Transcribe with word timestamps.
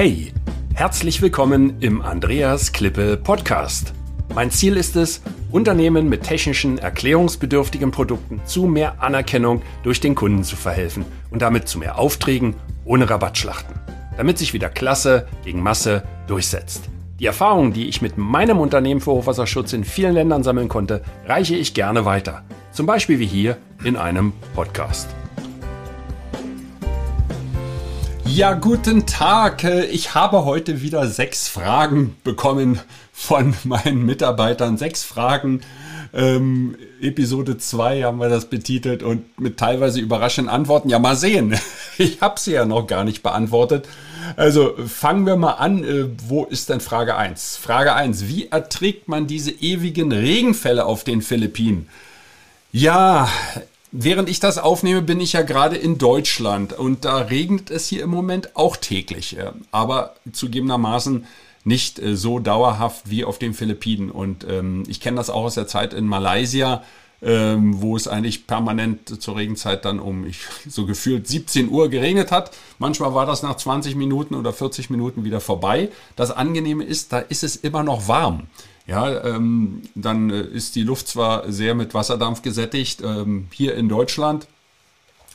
Hey, 0.00 0.32
herzlich 0.74 1.22
willkommen 1.22 1.78
im 1.80 2.02
Andreas 2.02 2.70
Klippe 2.70 3.16
Podcast. 3.16 3.94
Mein 4.32 4.52
Ziel 4.52 4.76
ist 4.76 4.94
es, 4.94 5.20
Unternehmen 5.50 6.08
mit 6.08 6.22
technischen, 6.22 6.78
erklärungsbedürftigen 6.78 7.90
Produkten 7.90 8.40
zu 8.44 8.66
mehr 8.66 9.02
Anerkennung 9.02 9.60
durch 9.82 9.98
den 9.98 10.14
Kunden 10.14 10.44
zu 10.44 10.54
verhelfen 10.54 11.04
und 11.32 11.42
damit 11.42 11.66
zu 11.66 11.80
mehr 11.80 11.98
Aufträgen 11.98 12.54
ohne 12.84 13.10
Rabattschlachten, 13.10 13.74
damit 14.16 14.38
sich 14.38 14.54
wieder 14.54 14.68
Klasse 14.68 15.26
gegen 15.44 15.64
Masse 15.64 16.04
durchsetzt. 16.28 16.84
Die 17.18 17.26
Erfahrungen, 17.26 17.72
die 17.72 17.88
ich 17.88 18.00
mit 18.00 18.16
meinem 18.18 18.60
Unternehmen 18.60 19.00
für 19.00 19.10
Hochwasserschutz 19.10 19.72
in 19.72 19.82
vielen 19.82 20.14
Ländern 20.14 20.44
sammeln 20.44 20.68
konnte, 20.68 21.02
reiche 21.26 21.56
ich 21.56 21.74
gerne 21.74 22.04
weiter. 22.04 22.44
Zum 22.70 22.86
Beispiel 22.86 23.18
wie 23.18 23.26
hier 23.26 23.56
in 23.82 23.96
einem 23.96 24.32
Podcast. 24.54 25.08
Ja, 28.38 28.52
guten 28.52 29.04
Tag. 29.04 29.64
Ich 29.64 30.14
habe 30.14 30.44
heute 30.44 30.80
wieder 30.80 31.08
sechs 31.08 31.48
Fragen 31.48 32.14
bekommen 32.22 32.78
von 33.12 33.56
meinen 33.64 34.06
Mitarbeitern. 34.06 34.78
Sechs 34.78 35.02
Fragen. 35.02 35.62
Ähm, 36.14 36.76
Episode 37.00 37.58
2 37.58 38.04
haben 38.04 38.18
wir 38.18 38.28
das 38.28 38.44
betitelt 38.44 39.02
und 39.02 39.40
mit 39.40 39.56
teilweise 39.56 39.98
überraschenden 39.98 40.54
Antworten. 40.54 40.88
Ja, 40.88 41.00
mal 41.00 41.16
sehen. 41.16 41.58
Ich 41.98 42.20
habe 42.20 42.38
sie 42.38 42.52
ja 42.52 42.64
noch 42.64 42.86
gar 42.86 43.02
nicht 43.02 43.24
beantwortet. 43.24 43.88
Also 44.36 44.72
fangen 44.86 45.26
wir 45.26 45.34
mal 45.34 45.54
an. 45.54 45.82
Äh, 45.82 46.04
wo 46.28 46.44
ist 46.44 46.68
denn 46.68 46.78
Frage 46.78 47.16
1? 47.16 47.56
Frage 47.56 47.92
1. 47.92 48.28
Wie 48.28 48.46
erträgt 48.46 49.08
man 49.08 49.26
diese 49.26 49.50
ewigen 49.50 50.12
Regenfälle 50.12 50.84
auf 50.84 51.02
den 51.02 51.22
Philippinen? 51.22 51.88
Ja, 52.70 53.28
Während 53.90 54.28
ich 54.28 54.38
das 54.38 54.58
aufnehme, 54.58 55.00
bin 55.00 55.20
ich 55.20 55.32
ja 55.32 55.42
gerade 55.42 55.76
in 55.76 55.96
Deutschland 55.96 56.72
und 56.74 57.04
da 57.04 57.18
regnet 57.18 57.70
es 57.70 57.88
hier 57.88 58.02
im 58.02 58.10
Moment 58.10 58.54
auch 58.54 58.76
täglich, 58.76 59.36
aber 59.70 60.14
zugegebenermaßen 60.30 61.26
nicht 61.64 61.98
äh, 61.98 62.16
so 62.16 62.38
dauerhaft 62.38 63.08
wie 63.08 63.24
auf 63.24 63.38
den 63.38 63.54
Philippinen. 63.54 64.10
Und 64.10 64.44
ähm, 64.48 64.84
ich 64.88 65.00
kenne 65.00 65.16
das 65.16 65.30
auch 65.30 65.44
aus 65.44 65.54
der 65.54 65.66
Zeit 65.66 65.94
in 65.94 66.06
Malaysia, 66.06 66.82
ähm, 67.20 67.80
wo 67.80 67.96
es 67.96 68.06
eigentlich 68.06 68.46
permanent 68.46 69.20
zur 69.20 69.36
Regenzeit 69.36 69.84
dann 69.84 69.98
um 69.98 70.24
ich, 70.24 70.40
so 70.68 70.86
gefühlt 70.86 71.26
17 71.26 71.68
Uhr 71.68 71.88
geregnet 71.88 72.30
hat. 72.30 72.56
Manchmal 72.78 73.14
war 73.14 73.26
das 73.26 73.42
nach 73.42 73.56
20 73.56 73.96
Minuten 73.96 74.34
oder 74.34 74.52
40 74.52 74.90
Minuten 74.90 75.24
wieder 75.24 75.40
vorbei. 75.40 75.90
Das 76.16 76.30
Angenehme 76.30 76.84
ist, 76.84 77.12
da 77.12 77.18
ist 77.18 77.42
es 77.42 77.56
immer 77.56 77.82
noch 77.82 78.06
warm. 78.08 78.46
Ja, 78.86 79.22
ähm, 79.24 79.82
dann 79.94 80.30
äh, 80.30 80.40
ist 80.40 80.74
die 80.76 80.82
Luft 80.82 81.08
zwar 81.08 81.50
sehr 81.52 81.74
mit 81.74 81.92
Wasserdampf 81.92 82.40
gesättigt. 82.40 83.02
Ähm, 83.02 83.48
hier 83.52 83.74
in 83.74 83.88
Deutschland 83.88 84.46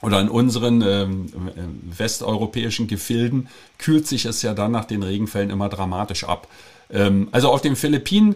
oder 0.02 0.20
in 0.20 0.30
unseren 0.30 0.82
ähm, 0.82 1.28
äh, 1.56 2.00
westeuropäischen 2.00 2.88
Gefilden 2.88 3.48
kühlt 3.78 4.08
sich 4.08 4.26
es 4.26 4.42
ja 4.42 4.54
dann 4.54 4.72
nach 4.72 4.86
den 4.86 5.04
Regenfällen 5.04 5.50
immer 5.50 5.70
dramatisch 5.70 6.24
ab. 6.24 6.48
Ähm, 6.90 7.28
also 7.32 7.52
auf 7.52 7.62
den 7.62 7.76
Philippinen 7.76 8.36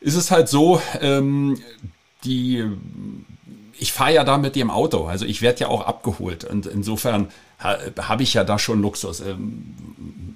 ist 0.00 0.16
es 0.16 0.30
halt 0.30 0.48
so, 0.48 0.80
ähm, 1.00 1.58
die 2.24 2.64
ich 3.76 3.92
fahre 3.92 4.14
ja 4.14 4.24
da 4.24 4.38
mit 4.38 4.56
dem 4.56 4.70
Auto, 4.70 5.06
also 5.06 5.26
ich 5.26 5.42
werde 5.42 5.60
ja 5.60 5.68
auch 5.68 5.82
abgeholt 5.86 6.44
und 6.44 6.66
insofern 6.66 7.28
habe 7.58 8.22
ich 8.22 8.34
ja 8.34 8.44
da 8.44 8.58
schon 8.58 8.82
Luxus. 8.82 9.20
Ähm, 9.20 9.74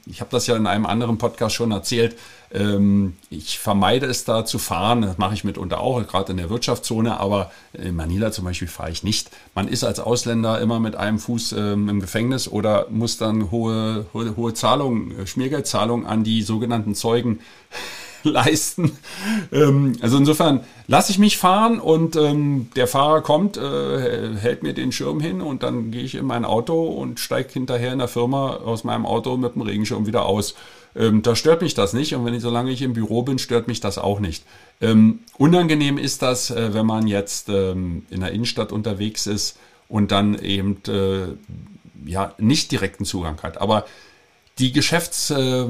ich 0.06 0.20
habe 0.20 0.30
das 0.30 0.46
ja 0.46 0.56
in 0.56 0.66
einem 0.66 0.86
anderen 0.86 1.18
Podcast 1.18 1.54
schon 1.54 1.70
erzählt. 1.70 2.16
Ähm, 2.50 3.16
ich 3.28 3.58
vermeide 3.58 4.06
es 4.06 4.24
da 4.24 4.46
zu 4.46 4.58
fahren. 4.58 5.02
Das 5.02 5.18
mache 5.18 5.34
ich 5.34 5.44
mitunter 5.44 5.80
auch, 5.80 6.06
gerade 6.06 6.32
in 6.32 6.38
der 6.38 6.48
Wirtschaftszone. 6.48 7.20
Aber 7.20 7.50
in 7.74 7.94
Manila 7.94 8.32
zum 8.32 8.46
Beispiel 8.46 8.68
fahre 8.68 8.90
ich 8.90 9.02
nicht. 9.02 9.30
Man 9.54 9.68
ist 9.68 9.84
als 9.84 10.00
Ausländer 10.00 10.58
immer 10.60 10.80
mit 10.80 10.96
einem 10.96 11.18
Fuß 11.18 11.52
ähm, 11.52 11.90
im 11.90 12.00
Gefängnis 12.00 12.48
oder 12.48 12.86
muss 12.88 13.18
dann 13.18 13.50
hohe, 13.50 14.06
hohe, 14.14 14.34
hohe 14.36 14.54
Zahlungen, 14.54 15.26
Schmiergeldzahlungen 15.26 16.06
an 16.06 16.24
die 16.24 16.40
sogenannten 16.42 16.94
Zeugen 16.94 17.40
leisten. 18.22 18.96
Ähm, 19.52 19.96
also 20.00 20.16
insofern 20.16 20.60
lasse 20.86 21.12
ich 21.12 21.18
mich 21.18 21.38
fahren 21.38 21.80
und 21.80 22.16
ähm, 22.16 22.68
der 22.76 22.86
Fahrer 22.86 23.20
kommt, 23.20 23.56
äh, 23.56 24.36
hält 24.36 24.62
mir 24.62 24.74
den 24.74 24.92
Schirm 24.92 25.20
hin 25.20 25.40
und 25.40 25.62
dann 25.62 25.90
gehe 25.90 26.02
ich 26.02 26.14
in 26.14 26.26
mein 26.26 26.44
Auto 26.44 26.84
und 26.84 27.20
steige 27.20 27.52
hinterher 27.52 27.92
in 27.92 27.98
der 27.98 28.08
Firma 28.08 28.56
aus 28.56 28.84
meinem 28.84 29.06
Auto 29.06 29.36
mit 29.36 29.54
dem 29.54 29.62
Regenschirm 29.62 30.06
wieder 30.06 30.26
aus. 30.26 30.54
Ähm, 30.96 31.22
da 31.22 31.36
stört 31.36 31.62
mich 31.62 31.74
das 31.74 31.92
nicht 31.92 32.14
und 32.14 32.24
wenn 32.24 32.34
ich, 32.34 32.42
solange 32.42 32.70
ich 32.70 32.82
im 32.82 32.92
Büro 32.92 33.22
bin, 33.22 33.38
stört 33.38 33.68
mich 33.68 33.80
das 33.80 33.98
auch 33.98 34.20
nicht. 34.20 34.44
Ähm, 34.80 35.20
unangenehm 35.36 35.98
ist 35.98 36.22
das, 36.22 36.50
äh, 36.50 36.74
wenn 36.74 36.86
man 36.86 37.06
jetzt 37.06 37.48
ähm, 37.48 38.06
in 38.10 38.20
der 38.20 38.32
Innenstadt 38.32 38.72
unterwegs 38.72 39.26
ist 39.26 39.58
und 39.88 40.10
dann 40.10 40.38
eben 40.38 40.78
äh, 40.88 41.34
ja 42.04 42.34
nicht 42.38 42.72
direkten 42.72 43.04
Zugang 43.04 43.42
hat. 43.42 43.60
Aber 43.60 43.84
die 44.58 44.72
Geschäfts 44.72 45.30
äh, 45.30 45.66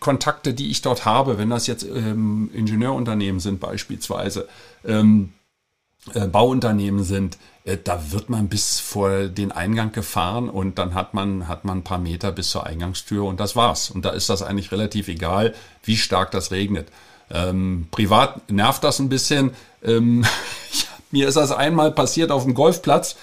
Kontakte, 0.00 0.54
die 0.54 0.70
ich 0.70 0.82
dort 0.82 1.04
habe, 1.04 1.38
wenn 1.38 1.50
das 1.50 1.66
jetzt 1.66 1.84
ähm, 1.84 2.50
Ingenieurunternehmen 2.54 3.40
sind 3.40 3.60
beispielsweise, 3.60 4.48
ähm, 4.84 5.34
äh, 6.14 6.26
Bauunternehmen 6.26 7.04
sind, 7.04 7.36
äh, 7.64 7.76
da 7.82 8.10
wird 8.10 8.30
man 8.30 8.48
bis 8.48 8.80
vor 8.80 9.28
den 9.28 9.52
Eingang 9.52 9.92
gefahren 9.92 10.48
und 10.48 10.78
dann 10.78 10.94
hat 10.94 11.12
man, 11.12 11.46
hat 11.46 11.64
man 11.64 11.78
ein 11.78 11.84
paar 11.84 11.98
Meter 11.98 12.32
bis 12.32 12.50
zur 12.50 12.66
Eingangstür 12.66 13.24
und 13.24 13.38
das 13.38 13.54
war's. 13.54 13.90
Und 13.90 14.04
da 14.04 14.10
ist 14.10 14.30
das 14.30 14.42
eigentlich 14.42 14.72
relativ 14.72 15.08
egal, 15.08 15.54
wie 15.84 15.96
stark 15.96 16.30
das 16.30 16.50
regnet. 16.50 16.88
Ähm, 17.30 17.86
privat 17.90 18.50
nervt 18.50 18.82
das 18.82 18.98
ein 18.98 19.10
bisschen. 19.10 19.50
Ähm, 19.84 20.24
mir 21.10 21.28
ist 21.28 21.36
das 21.36 21.52
einmal 21.52 21.92
passiert 21.92 22.30
auf 22.30 22.44
dem 22.44 22.54
Golfplatz. 22.54 23.16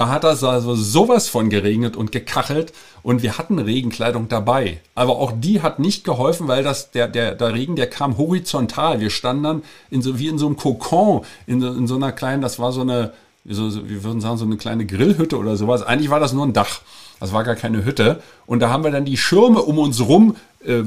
Da 0.00 0.08
hat 0.08 0.24
das 0.24 0.42
also 0.42 0.74
sowas 0.74 1.28
von 1.28 1.50
geregnet 1.50 1.94
und 1.94 2.10
gekachelt 2.10 2.72
und 3.02 3.22
wir 3.22 3.36
hatten 3.36 3.58
Regenkleidung 3.58 4.28
dabei. 4.28 4.80
Aber 4.94 5.18
auch 5.18 5.30
die 5.30 5.60
hat 5.60 5.78
nicht 5.78 6.04
geholfen, 6.04 6.48
weil 6.48 6.64
das, 6.64 6.90
der, 6.90 7.06
der, 7.06 7.34
der 7.34 7.52
Regen, 7.52 7.76
der 7.76 7.86
kam 7.86 8.16
horizontal. 8.16 9.00
Wir 9.00 9.10
standen 9.10 9.42
dann 9.42 9.62
in 9.90 10.00
so, 10.00 10.18
wie 10.18 10.28
in 10.28 10.38
so 10.38 10.46
einem 10.46 10.56
Kokon, 10.56 11.20
in, 11.46 11.60
in 11.60 11.86
so 11.86 11.96
einer 11.96 12.12
kleinen, 12.12 12.40
das 12.40 12.58
war 12.58 12.72
so 12.72 12.80
eine, 12.80 13.12
so, 13.44 13.86
wir 13.90 14.02
würden 14.02 14.22
sagen, 14.22 14.38
so 14.38 14.46
eine 14.46 14.56
kleine 14.56 14.86
Grillhütte 14.86 15.36
oder 15.36 15.58
sowas. 15.58 15.82
Eigentlich 15.82 16.08
war 16.08 16.18
das 16.18 16.32
nur 16.32 16.46
ein 16.46 16.54
Dach. 16.54 16.80
Das 17.20 17.32
war 17.32 17.44
gar 17.44 17.54
keine 17.54 17.84
Hütte. 17.84 18.22
Und 18.46 18.60
da 18.60 18.70
haben 18.70 18.82
wir 18.82 18.90
dann 18.90 19.04
die 19.04 19.16
Schirme 19.16 19.62
um 19.62 19.78
uns 19.78 20.00
rum 20.00 20.36
äh, 20.64 20.78
äh, 20.78 20.84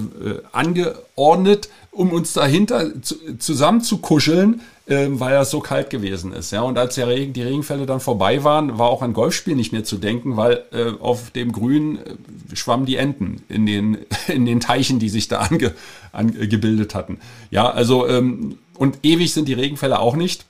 angeordnet, 0.51 1.69
um 1.91 2.11
uns 2.11 2.33
dahinter 2.33 2.91
zu 3.01 3.97
kuscheln, 3.99 4.61
äh, 4.85 5.07
weil 5.09 5.33
das 5.33 5.51
so 5.51 5.61
kalt 5.61 5.89
gewesen 5.89 6.33
ist. 6.33 6.51
Ja, 6.51 6.61
und 6.61 6.77
als 6.77 6.95
der 6.95 7.07
Regen, 7.07 7.33
die 7.33 7.44
Regenfälle 7.44 7.85
dann 7.85 7.99
vorbei 7.99 8.44
waren, 8.44 8.77
war 8.77 8.89
auch 8.89 9.01
an 9.01 9.13
Golfspiel 9.13 9.55
nicht 9.55 9.71
mehr 9.71 9.83
zu 9.83 9.97
denken, 9.97 10.35
weil 10.35 10.63
äh, 10.71 10.91
auf 10.99 11.31
dem 11.31 11.51
Grün 11.51 11.97
äh, 11.97 12.55
schwammen 12.55 12.85
die 12.85 12.97
Enten 12.97 13.44
in 13.47 13.65
den 13.65 14.00
in 14.27 14.45
den 14.45 14.59
Teichen, 14.59 15.00
die 15.00 15.09
sich 15.09 15.27
da 15.27 15.39
ange, 15.39 15.73
angebildet 16.11 16.95
hatten. 16.95 17.19
Ja, 17.50 17.69
also 17.69 18.07
ähm, 18.07 18.57
und 18.75 19.00
ewig 19.03 19.33
sind 19.33 19.47
die 19.47 19.53
Regenfälle 19.53 20.00
auch 20.00 20.15
nicht. 20.15 20.45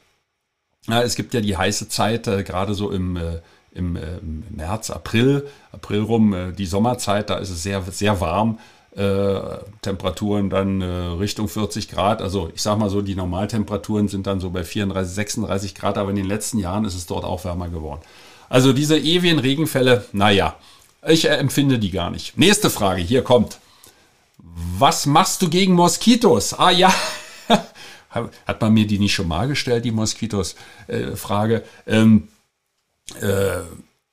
Ja, 0.88 1.02
es 1.02 1.16
gibt 1.16 1.34
ja 1.34 1.42
die 1.42 1.56
heiße 1.56 1.88
Zeit, 1.88 2.28
äh, 2.28 2.44
gerade 2.44 2.74
so 2.74 2.90
im 2.92 3.18
äh, 3.18 3.40
im, 3.74 3.96
äh, 3.96 4.20
März, 4.50 4.90
April, 4.90 5.48
April 5.72 6.02
rum, 6.02 6.34
äh, 6.34 6.52
die 6.52 6.66
Sommerzeit, 6.66 7.30
da 7.30 7.38
ist 7.38 7.50
es 7.50 7.64
sehr, 7.64 7.82
sehr 7.84 8.20
warm. 8.22 8.60
Äh, 8.96 9.40
Temperaturen 9.82 10.52
dann 10.52 10.82
äh, 10.82 10.86
Richtung 10.86 11.48
40 11.48 11.90
Grad. 11.90 12.22
Also 12.22 12.52
ich 12.54 12.62
sag 12.62 12.78
mal 12.78 12.92
so, 12.92 13.02
die 13.02 13.16
Normaltemperaturen 13.16 14.08
sind 14.08 14.28
dann 14.28 14.40
so 14.40 14.52
bei 14.52 14.64
34, 14.64 15.16
36 15.16 15.74
Grad, 15.74 15.98
aber 15.98 16.12
in 16.12 16.16
den 16.16 16.28
letzten 16.28 16.60
Jahren 16.60 16.86
ist 16.86 16.94
es 16.94 17.08
dort 17.08 17.26
auch 17.26 17.44
wärmer 17.44 17.70
geworden. 17.70 18.02
Also 18.50 18.72
diese 18.72 19.00
ewigen 19.00 19.40
Regenfälle, 19.40 20.06
naja, 20.12 20.56
ich 21.08 21.26
äh, 21.26 21.36
empfinde 21.38 21.80
die 21.80 21.90
gar 21.90 22.12
nicht. 22.12 22.38
Nächste 22.38 22.70
Frage, 22.70 23.02
hier 23.02 23.24
kommt. 23.24 23.58
Was 24.78 25.08
machst 25.08 25.42
du 25.42 25.50
gegen 25.50 25.74
Moskitos? 25.74 26.54
Ah 26.54 26.70
ja, 26.70 26.94
hat 28.10 28.62
man 28.62 28.74
mir 28.74 28.86
die 28.86 29.00
nicht 29.00 29.16
schon 29.16 29.28
mal 29.28 29.48
gestellt, 29.48 29.86
die 29.86 29.92
Moskitos-Frage. 29.92 31.64
Äh, 31.88 31.98
ähm, 32.00 32.28
äh, 33.22 33.62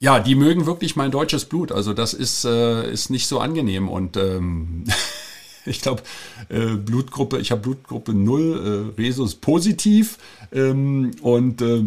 ja, 0.00 0.18
die 0.18 0.34
mögen 0.34 0.66
wirklich 0.66 0.96
mein 0.96 1.10
deutsches 1.10 1.44
Blut. 1.44 1.72
Also 1.72 1.92
das 1.92 2.14
ist, 2.14 2.44
äh, 2.44 2.90
ist 2.90 3.10
nicht 3.10 3.26
so 3.26 3.38
angenehm. 3.38 3.88
Und 3.88 4.16
ähm, 4.16 4.84
ich 5.66 5.82
glaube, 5.82 6.02
äh, 6.48 6.76
Blutgruppe, 6.76 7.38
ich 7.38 7.50
habe 7.50 7.60
Blutgruppe 7.60 8.14
0, 8.14 8.94
äh, 8.96 9.00
Resus 9.00 9.34
positiv. 9.34 10.18
Ähm, 10.52 11.12
und 11.20 11.60
äh, 11.60 11.84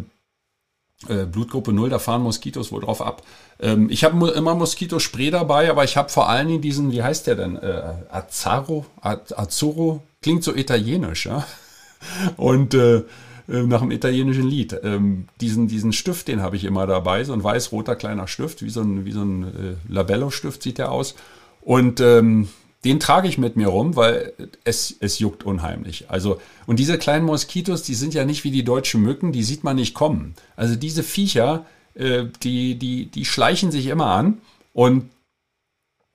äh, 1.08 1.26
Blutgruppe 1.26 1.74
0, 1.74 1.90
da 1.90 2.00
fahren 2.00 2.22
Moskitos 2.22 2.72
wohl 2.72 2.82
drauf 2.82 3.02
ab. 3.02 3.24
Ähm, 3.60 3.90
ich 3.90 4.04
habe 4.04 4.30
immer 4.32 4.56
Moskitospray 4.56 5.32
dabei, 5.32 5.70
aber 5.70 5.84
ich 5.84 5.98
habe 5.98 6.10
vor 6.10 6.30
allen 6.30 6.48
Dingen 6.48 6.62
diesen, 6.62 6.92
wie 6.92 7.04
heißt 7.04 7.28
der 7.28 7.36
denn? 7.36 7.58
Äh, 7.58 7.82
Azzaro? 8.10 8.86
Azzurro? 9.02 10.04
Klingt 10.22 10.44
so 10.44 10.56
italienisch, 10.56 11.26
ja. 11.26 11.46
Und 12.38 12.74
äh, 12.74 13.04
nach 13.62 13.82
einem 13.82 13.92
italienischen 13.92 14.48
Lied. 14.48 14.80
Ähm, 14.84 15.28
diesen, 15.40 15.68
diesen 15.68 15.94
Stift, 15.94 16.28
den 16.28 16.42
habe 16.42 16.56
ich 16.56 16.64
immer 16.64 16.88
dabei, 16.88 17.24
so 17.24 17.34
ein 17.34 17.44
weiß-roter 17.44 17.96
kleiner 17.96 18.28
Stift, 18.28 18.64
wie 18.64 18.70
so 18.70 18.82
ein, 18.82 19.06
wie 19.06 19.12
so 19.12 19.22
ein 19.22 19.44
äh, 19.44 19.94
Labello-Stift 19.94 20.64
sieht 20.64 20.80
der 20.80 20.92
aus. 20.92 21.16
Und 21.62 22.00
ähm, 22.02 22.50
den 22.84 23.00
trage 23.00 23.28
ich 23.28 23.38
mit 23.38 23.56
mir 23.56 23.68
rum, 23.68 23.96
weil 23.96 24.34
es, 24.64 24.96
es 25.00 25.20
juckt 25.20 25.46
unheimlich. 25.46 26.10
Also, 26.10 26.42
und 26.66 26.80
diese 26.80 26.98
kleinen 26.98 27.26
Moskitos, 27.26 27.84
die 27.84 27.94
sind 27.94 28.14
ja 28.14 28.26
nicht 28.26 28.44
wie 28.44 28.52
die 28.52 28.66
deutschen 28.66 29.02
Mücken, 29.02 29.32
die 29.32 29.44
sieht 29.44 29.64
man 29.64 29.78
nicht 29.78 29.94
kommen. 29.94 30.34
Also 30.56 30.76
diese 30.76 31.04
Viecher, 31.04 31.66
äh, 31.94 32.26
die, 32.42 32.76
die, 32.76 33.06
die 33.06 33.26
schleichen 33.26 33.72
sich 33.72 33.86
immer 33.88 34.08
an 34.08 34.40
und 34.74 35.10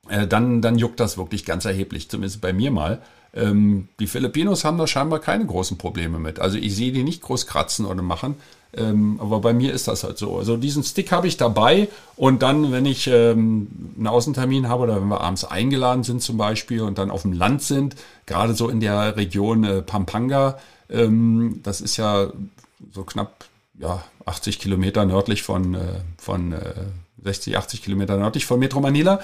äh, 0.08 0.26
dann, 0.26 0.60
dann 0.60 0.78
juckt 0.78 1.00
das 1.00 1.16
wirklich 1.16 1.44
ganz 1.44 1.64
erheblich, 1.64 2.10
zumindest 2.10 2.40
bei 2.40 2.52
mir 2.52 2.70
mal. 2.70 3.00
Ähm, 3.34 3.88
die 4.00 4.06
Filipinos 4.06 4.64
haben 4.64 4.78
da 4.78 4.86
scheinbar 4.86 5.18
keine 5.18 5.46
großen 5.46 5.78
Probleme 5.78 6.18
mit. 6.18 6.40
Also 6.40 6.58
ich 6.58 6.74
sehe 6.74 6.92
die 6.92 7.02
nicht 7.02 7.22
groß 7.22 7.46
kratzen 7.46 7.86
oder 7.86 8.02
machen. 8.02 8.36
Ähm, 8.76 9.18
aber 9.20 9.40
bei 9.40 9.54
mir 9.54 9.72
ist 9.72 9.88
das 9.88 10.04
halt 10.04 10.18
so. 10.18 10.36
Also 10.36 10.56
diesen 10.56 10.84
Stick 10.84 11.10
habe 11.10 11.26
ich 11.26 11.38
dabei 11.38 11.88
und 12.16 12.42
dann, 12.42 12.70
wenn 12.70 12.84
ich 12.84 13.06
ähm, 13.06 13.68
einen 13.96 14.06
Außentermin 14.06 14.68
habe 14.68 14.84
oder 14.84 15.00
wenn 15.00 15.08
wir 15.08 15.22
abends 15.22 15.44
eingeladen 15.44 16.04
sind 16.04 16.22
zum 16.22 16.36
Beispiel 16.36 16.82
und 16.82 16.98
dann 16.98 17.10
auf 17.10 17.22
dem 17.22 17.32
Land 17.32 17.62
sind, 17.62 17.96
gerade 18.26 18.54
so 18.54 18.68
in 18.68 18.80
der 18.80 19.16
Region 19.16 19.64
äh, 19.64 19.80
Pampanga, 19.80 20.58
ähm, 20.90 21.60
das 21.62 21.80
ist 21.80 21.96
ja 21.96 22.30
so 22.92 23.04
knapp 23.04 23.46
ja, 23.78 24.04
80 24.26 24.58
Kilometer 24.58 25.04
nördlich 25.06 25.42
von, 25.42 25.74
äh, 25.74 26.00
von 26.18 26.52
äh, 26.52 26.74
60, 27.22 27.56
80 27.56 27.82
Kilometer 27.82 28.16
nördlich 28.18 28.44
von 28.44 28.58
Metro 28.58 28.80
Manila. 28.80 29.20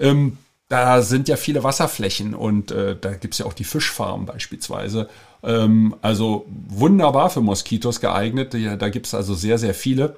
Ähm, 0.00 0.38
da 0.68 1.00
sind 1.00 1.28
ja 1.28 1.36
viele 1.36 1.64
Wasserflächen 1.64 2.34
und 2.34 2.70
äh, 2.70 2.94
da 2.98 3.14
gibt's 3.14 3.38
ja 3.38 3.46
auch 3.46 3.54
die 3.54 3.64
Fischfarmen 3.64 4.26
beispielsweise. 4.26 5.08
Ähm, 5.42 5.96
also 6.02 6.46
wunderbar 6.48 7.30
für 7.30 7.40
Moskitos 7.40 8.00
geeignet. 8.00 8.52
Ja, 8.54 8.76
da 8.76 8.90
gibt's 8.90 9.14
also 9.14 9.34
sehr, 9.34 9.58
sehr 9.58 9.74
viele. 9.74 10.16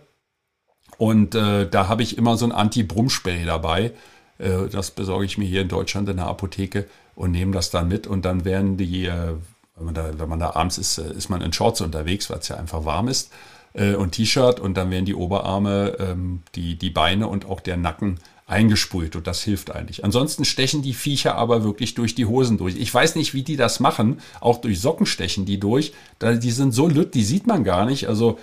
Und 0.99 1.35
äh, 1.35 1.69
da 1.69 1.89
habe 1.89 2.03
ich 2.03 2.19
immer 2.19 2.37
so 2.37 2.47
ein 2.47 2.53
Anti-Brummspray 2.53 3.45
dabei. 3.45 3.93
Äh, 4.39 4.69
das 4.71 4.91
besorge 4.91 5.25
ich 5.25 5.39
mir 5.39 5.47
hier 5.47 5.63
in 5.63 5.69
Deutschland 5.69 6.09
in 6.09 6.17
der 6.17 6.27
Apotheke 6.27 6.87
und 7.15 7.31
nehme 7.31 7.53
das 7.53 7.71
dann 7.71 7.87
mit. 7.87 8.09
Und 8.09 8.25
dann 8.25 8.45
werden 8.45 8.77
die, 8.77 9.07
äh, 9.07 9.35
wenn, 9.77 9.85
man 9.85 9.95
da, 9.95 10.11
wenn 10.19 10.29
man 10.29 10.41
da 10.41 10.57
abends 10.57 10.79
ist, 10.79 10.99
äh, 10.99 11.13
ist 11.13 11.29
man 11.29 11.43
in 11.43 11.53
Shorts 11.53 11.81
unterwegs, 11.81 12.29
weil 12.29 12.39
es 12.39 12.49
ja 12.49 12.57
einfach 12.57 12.85
warm 12.85 13.07
ist 13.07 13.31
äh, 13.75 13.95
und 13.95 14.13
T-Shirt 14.13 14.61
und 14.61 14.77
dann 14.77 14.91
werden 14.91 15.05
die 15.05 15.15
Oberarme, 15.15 15.97
ähm, 15.99 16.43
die, 16.55 16.77
die 16.77 16.91
Beine 16.91 17.29
und 17.29 17.47
auch 17.47 17.61
der 17.61 17.77
Nacken 17.77 18.19
eingesprüht 18.51 19.15
und 19.15 19.27
das 19.27 19.43
hilft 19.43 19.71
eigentlich. 19.71 20.05
Ansonsten 20.05 20.45
stechen 20.45 20.83
die 20.83 20.93
Viecher 20.93 21.37
aber 21.37 21.63
wirklich 21.63 21.95
durch 21.95 22.15
die 22.15 22.27
Hosen 22.27 22.59
durch. 22.59 22.77
Ich 22.77 22.93
weiß 22.93 23.15
nicht, 23.15 23.33
wie 23.33 23.43
die 23.43 23.57
das 23.57 23.81
machen. 23.81 24.21
Auch 24.41 24.61
durch 24.61 24.81
Socken 24.81 25.07
stechen 25.07 25.47
die 25.47 25.61
durch. 25.61 25.93
Die 26.21 26.51
sind 26.51 26.73
so 26.73 26.89
lütt, 26.89 27.15
die 27.15 27.23
sieht 27.23 27.47
man 27.47 27.63
gar 27.63 27.87
nicht. 27.87 28.09
Also 28.09 28.39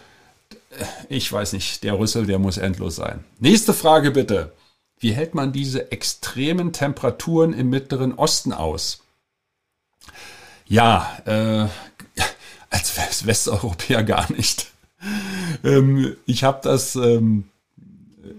äh, 0.71 0.86
ich 1.09 1.31
weiß 1.31 1.54
nicht, 1.54 1.83
der 1.83 2.00
Rüssel, 2.00 2.25
der 2.25 2.39
muss 2.39 2.57
endlos 2.57 2.95
sein. 2.95 3.24
Nächste 3.39 3.74
Frage 3.74 4.12
bitte. 4.12 4.54
Wie 5.00 5.13
hält 5.13 5.36
man 5.36 5.51
diese 5.51 5.92
extremen 5.92 6.74
Temperaturen 6.74 7.54
im 7.54 7.69
Mittleren 7.69 8.13
Osten 8.13 8.54
aus? 8.54 9.04
Ja, 10.65 11.18
äh, 11.25 11.68
als 12.69 13.25
Westeuropäer 13.25 14.04
gar 14.04 14.31
nicht. 14.31 14.71
Ähm, 15.63 16.15
ich 16.25 16.44
habe 16.44 16.59
das 16.63 16.95
ähm, 16.95 17.50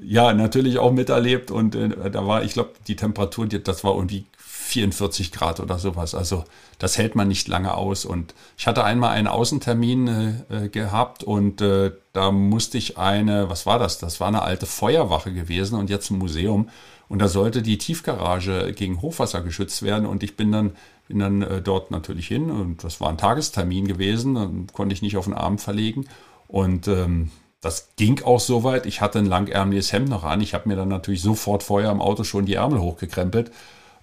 ja 0.02 0.32
natürlich 0.32 0.79
auch 0.79 0.93
miterlebt 0.93 1.50
und 1.50 1.75
äh, 1.75 2.11
da 2.11 2.26
war, 2.26 2.43
ich 2.43 2.52
glaube, 2.52 2.73
die 2.87 2.96
Temperatur, 2.96 3.46
das 3.46 3.85
war 3.85 3.94
irgendwie 3.94 4.26
44 4.69 5.32
Grad 5.32 5.61
oder 5.61 5.79
sowas. 5.79 6.14
Also 6.14 6.44
das 6.79 6.99
hält 6.99 7.14
man 7.14 7.29
nicht 7.29 7.49
lange 7.49 7.75
aus. 7.75 8.05
Und 8.05 8.35
ich 8.56 8.67
hatte 8.67 8.85
einmal 8.85 9.11
einen 9.11 9.26
Außentermin 9.26 10.08
äh, 10.50 10.64
äh, 10.64 10.69
gehabt 10.69 11.25
und 11.25 11.61
äh, 11.61 11.93
da 12.12 12.31
musste 12.31 12.79
ich 12.79 12.99
eine, 12.99 13.49
was 13.49 13.67
war 13.67 13.79
das? 13.79 13.99
Das 13.99 14.20
war 14.20 14.29
eine 14.29 14.43
alte 14.43 14.67
Feuerwache 14.67 15.32
gewesen 15.32 15.79
und 15.79 15.90
jetzt 15.90 16.11
ein 16.11 16.19
Museum. 16.19 16.69
Und 17.08 17.20
da 17.20 17.29
sollte 17.29 17.62
die 17.62 17.79
Tiefgarage 17.79 18.75
gegen 18.75 19.00
Hochwasser 19.00 19.40
geschützt 19.40 19.82
werden. 19.82 20.05
Und 20.05 20.23
ich 20.23 20.37
bin 20.37 20.52
dann, 20.52 20.73
bin 21.08 21.19
dann 21.19 21.40
äh, 21.40 21.62
dort 21.62 21.90
natürlich 21.90 22.29
hin 22.29 22.50
und 22.50 22.85
das 22.85 23.00
war 23.00 23.08
ein 23.08 23.17
Tagestermin 23.17 23.88
gewesen, 23.88 24.35
dann 24.35 24.67
konnte 24.73 24.93
ich 24.93 25.00
nicht 25.00 25.17
auf 25.17 25.25
den 25.25 25.35
Abend 25.35 25.62
verlegen. 25.62 26.05
Und 26.46 26.87
ähm, 26.88 27.31
das 27.60 27.90
ging 27.96 28.22
auch 28.22 28.40
so 28.40 28.62
weit. 28.64 28.87
Ich 28.87 29.00
hatte 29.00 29.19
ein 29.19 29.26
langärmeliges 29.26 29.93
Hemd 29.93 30.08
noch 30.08 30.25
an. 30.25 30.40
Ich 30.40 30.55
habe 30.55 30.69
mir 30.69 30.76
dann 30.76 30.88
natürlich 30.88 31.22
sofort 31.22 31.62
vorher 31.62 31.90
im 31.90 32.00
Auto 32.00 32.25
schon 32.25 32.46
die 32.46 32.55
Ärmel 32.55 32.81
hochgekrempelt. 32.81 33.50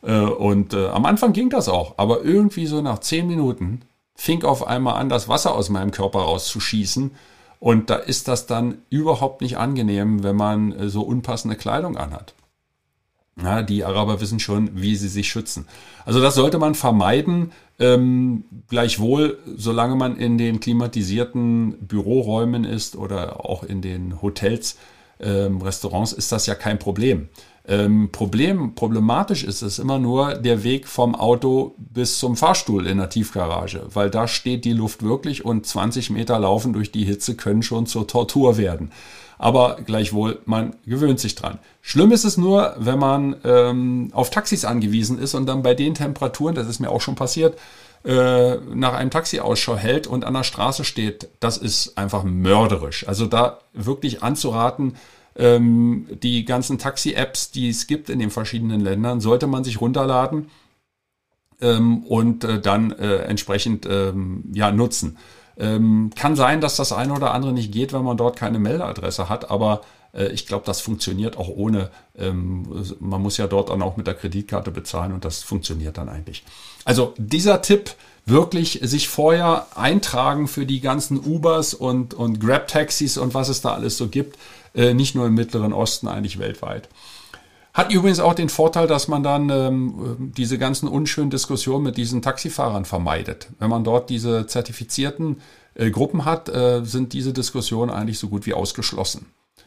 Äh, 0.01 0.19
und 0.19 0.73
äh, 0.73 0.87
am 0.87 1.05
Anfang 1.05 1.33
ging 1.33 1.49
das 1.49 1.69
auch. 1.69 1.95
Aber 1.97 2.23
irgendwie 2.23 2.65
so 2.65 2.81
nach 2.81 2.99
zehn 2.99 3.27
Minuten 3.27 3.81
fing 4.15 4.43
auf 4.43 4.67
einmal 4.67 4.95
an, 4.95 5.09
das 5.09 5.27
Wasser 5.29 5.55
aus 5.55 5.69
meinem 5.69 5.91
Körper 5.91 6.19
rauszuschießen. 6.19 7.11
Und 7.59 7.89
da 7.89 7.95
ist 7.95 8.27
das 8.27 8.45
dann 8.45 8.79
überhaupt 8.89 9.41
nicht 9.41 9.57
angenehm, 9.57 10.23
wenn 10.23 10.35
man 10.35 10.71
äh, 10.73 10.89
so 10.89 11.01
unpassende 11.01 11.55
Kleidung 11.55 11.97
anhat. 11.97 12.33
Ja, 13.41 13.63
die 13.63 13.83
Araber 13.83 14.21
wissen 14.21 14.39
schon, 14.39 14.69
wie 14.75 14.95
sie 14.95 15.09
sich 15.09 15.27
schützen. 15.27 15.67
Also 16.05 16.21
das 16.21 16.35
sollte 16.35 16.57
man 16.57 16.73
vermeiden. 16.73 17.51
Ähm, 17.79 18.45
gleichwohl, 18.69 19.39
solange 19.57 19.95
man 19.95 20.15
in 20.15 20.37
den 20.37 20.61
klimatisierten 20.61 21.75
Büroräumen 21.85 22.63
ist 22.63 22.95
oder 22.95 23.45
auch 23.45 23.63
in 23.63 23.81
den 23.81 24.21
Hotels, 24.21 24.77
ähm, 25.19 25.61
Restaurants, 25.61 26.13
ist 26.13 26.31
das 26.31 26.45
ja 26.45 26.55
kein 26.55 26.79
Problem. 26.79 27.27
Ähm, 27.67 28.09
Problem, 28.11 28.73
problematisch 28.75 29.43
ist 29.43 29.63
es 29.63 29.79
immer 29.79 29.99
nur 29.99 30.35
der 30.35 30.63
Weg 30.63 30.87
vom 30.87 31.13
Auto 31.13 31.75
bis 31.77 32.19
zum 32.19 32.37
Fahrstuhl 32.37 32.87
in 32.87 32.99
der 32.99 33.09
Tiefgarage, 33.09 33.87
weil 33.93 34.09
da 34.09 34.27
steht 34.29 34.63
die 34.63 34.73
Luft 34.73 35.03
wirklich 35.03 35.43
und 35.43 35.65
20 35.65 36.09
Meter 36.11 36.39
laufen 36.39 36.71
durch 36.71 36.91
die 36.91 37.03
Hitze 37.03 37.35
können 37.35 37.63
schon 37.63 37.85
zur 37.85 38.07
Tortur 38.07 38.57
werden 38.57 38.91
aber 39.37 39.77
gleichwohl, 39.85 40.39
man 40.45 40.75
gewöhnt 40.85 41.19
sich 41.19 41.35
dran. 41.35 41.59
Schlimm 41.81 42.11
ist 42.11 42.23
es 42.23 42.37
nur, 42.37 42.75
wenn 42.77 42.99
man 42.99 43.35
ähm, 43.43 44.09
auf 44.13 44.29
Taxis 44.29 44.65
angewiesen 44.65 45.19
ist 45.19 45.33
und 45.33 45.45
dann 45.45 45.63
bei 45.63 45.73
den 45.73 45.93
Temperaturen, 45.93 46.55
das 46.55 46.67
ist 46.67 46.79
mir 46.79 46.89
auch 46.89 47.01
schon 47.01 47.15
passiert, 47.15 47.57
äh, 48.05 48.57
nach 48.73 48.93
einem 48.93 49.09
Taxi 49.09 49.39
Ausschau 49.39 49.75
hält 49.75 50.07
und 50.07 50.25
an 50.25 50.35
der 50.35 50.43
Straße 50.43 50.83
steht. 50.83 51.27
Das 51.39 51.57
ist 51.57 51.97
einfach 51.97 52.23
mörderisch. 52.23 53.07
Also 53.07 53.25
da 53.25 53.59
wirklich 53.73 54.21
anzuraten, 54.23 54.95
ähm, 55.35 56.07
die 56.23 56.45
ganzen 56.45 56.77
Taxi-Apps, 56.77 57.51
die 57.51 57.69
es 57.69 57.87
gibt 57.87 58.09
in 58.09 58.19
den 58.19 58.31
verschiedenen 58.31 58.79
Ländern, 58.79 59.21
sollte 59.21 59.47
man 59.47 59.63
sich 59.63 59.81
runterladen 59.81 60.49
ähm, 61.61 62.03
und 62.03 62.43
äh, 62.43 62.61
dann 62.61 62.91
äh, 62.91 63.17
entsprechend 63.23 63.85
ähm, 63.89 64.43
ja 64.53 64.71
nutzen. 64.71 65.17
Ähm, 65.57 66.11
kann 66.15 66.35
sein, 66.35 66.61
dass 66.61 66.75
das 66.75 66.91
eine 66.91 67.13
oder 67.13 67.33
andere 67.33 67.53
nicht 67.53 67.71
geht, 67.71 67.93
wenn 67.93 68.03
man 68.03 68.17
dort 68.17 68.35
keine 68.37 68.59
Meldeadresse 68.59 69.29
hat, 69.29 69.49
aber 69.49 69.81
äh, 70.13 70.27
ich 70.27 70.47
glaube, 70.47 70.65
das 70.65 70.81
funktioniert 70.81 71.37
auch 71.37 71.49
ohne. 71.49 71.89
Ähm, 72.17 72.65
man 72.99 73.21
muss 73.21 73.37
ja 73.37 73.47
dort 73.47 73.69
dann 73.69 73.81
auch 73.81 73.97
mit 73.97 74.07
der 74.07 74.15
Kreditkarte 74.15 74.71
bezahlen 74.71 75.13
und 75.13 75.23
das 75.23 75.43
funktioniert 75.43 75.97
dann 75.97 76.09
eigentlich. 76.09 76.43
Also 76.83 77.13
dieser 77.17 77.61
Tipp, 77.61 77.95
wirklich 78.25 78.79
sich 78.81 79.07
vorher 79.07 79.67
eintragen 79.75 80.47
für 80.47 80.65
die 80.65 80.81
ganzen 80.81 81.19
Ubers 81.19 81.73
und, 81.73 82.13
und 82.13 82.39
Grab-Taxis 82.39 83.17
und 83.17 83.33
was 83.33 83.49
es 83.49 83.61
da 83.61 83.73
alles 83.73 83.97
so 83.97 84.07
gibt, 84.07 84.37
äh, 84.73 84.93
nicht 84.93 85.15
nur 85.15 85.27
im 85.27 85.35
Mittleren 85.35 85.73
Osten, 85.73 86.07
eigentlich 86.07 86.39
weltweit. 86.39 86.89
Hat 87.75 87.91
übrigens 87.91 88.21
auch 88.21 88.33
den 88.33 88.47
Vorteil, 88.47 88.87
dass 88.87 89.09
man 89.09 89.21
dann 89.21 89.49
ähm, 89.49 90.31
diese 90.37 90.57
ganzen 90.57 90.87
unschönen 90.87 91.29
Diskussionen 91.29 91.83
mit 91.83 91.97
diesen 91.97 92.21
Taxifahrern 92.21 92.85
vermeidet. 92.85 93.49
Wenn 93.59 93.69
man 93.69 93.83
dort 93.83 94.09
diese 94.09 94.47
zertifizierten 94.47 95.41
äh, 95.73 95.91
Gruppen 95.91 96.23
hat, 96.23 96.47
äh, 96.47 96.85
sind 96.85 97.11
diese 97.11 97.33
Diskussionen 97.33 97.91
eigentlich 97.91 98.17
so 98.17 98.29
gut 98.29 98.45
wie 98.45 98.53
ausgeschlossen. 98.53 99.25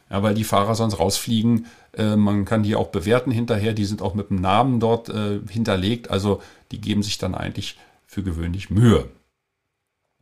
Ja, 0.09 0.23
weil 0.23 0.33
die 0.33 0.45
Fahrer 0.45 0.75
sonst 0.75 0.99
rausfliegen. 0.99 1.67
Äh, 1.93 2.17
man 2.17 2.47
kann 2.47 2.63
die 2.63 2.77
auch 2.77 2.89
bewerten 2.89 3.31
hinterher. 3.31 3.75
Die 3.75 3.85
sind 3.85 4.01
auch 4.01 4.15
mit 4.15 4.31
dem 4.31 4.41
Namen 4.41 4.81
dort 4.81 5.11
äh, 5.11 5.41
hinterlegt. 5.47 6.11
Also 6.11 6.41
die 6.73 6.81
geben 6.81 7.03
sich 7.03 7.19
dann 7.19 7.35
eigentlich 7.35 7.77
für 8.07 8.23
gewöhnlich 8.23 8.71
Mühe. 8.71 9.05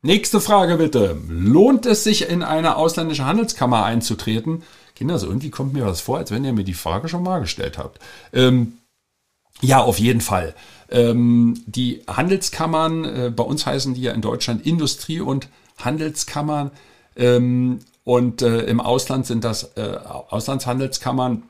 Nächste 0.06 0.40
Frage 0.40 0.76
bitte. 0.76 1.20
Lohnt 1.28 1.84
es 1.84 2.04
sich 2.04 2.28
in 2.28 2.44
eine 2.44 2.76
ausländische 2.76 3.24
Handelskammer 3.24 3.84
einzutreten? 3.84 4.62
Kinder, 4.94 5.18
so 5.18 5.26
irgendwie 5.26 5.50
kommt 5.50 5.72
mir 5.72 5.84
was 5.84 6.00
vor, 6.00 6.18
als 6.18 6.30
wenn 6.30 6.44
ihr 6.44 6.52
mir 6.52 6.62
die 6.62 6.74
Frage 6.74 7.08
schon 7.08 7.24
mal 7.24 7.40
gestellt 7.40 7.76
habt. 7.76 7.98
Ähm, 8.32 8.74
ja, 9.62 9.82
auf 9.82 9.98
jeden 9.98 10.20
Fall. 10.20 10.54
Ähm, 10.90 11.60
die 11.66 12.04
Handelskammern, 12.06 13.04
äh, 13.04 13.32
bei 13.34 13.42
uns 13.42 13.66
heißen 13.66 13.94
die 13.94 14.02
ja 14.02 14.12
in 14.12 14.20
Deutschland 14.20 14.64
Industrie- 14.64 15.18
und 15.18 15.48
Handelskammern. 15.76 16.70
Ähm, 17.16 17.80
und 18.04 18.42
äh, 18.42 18.60
im 18.60 18.80
Ausland 18.80 19.26
sind 19.26 19.42
das 19.42 19.72
äh, 19.76 19.98
Auslandshandelskammern. 20.04 21.42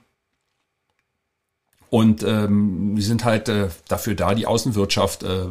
Und 1.91 2.23
ähm, 2.23 2.95
die 2.97 3.03
sind 3.03 3.27
halt 3.27 3.51
äh, 3.51 3.69
dafür 3.87 4.15
da, 4.15 4.35
die 4.35 4.47
Außenwirtschaft 4.47 5.25
äh, 5.25 5.49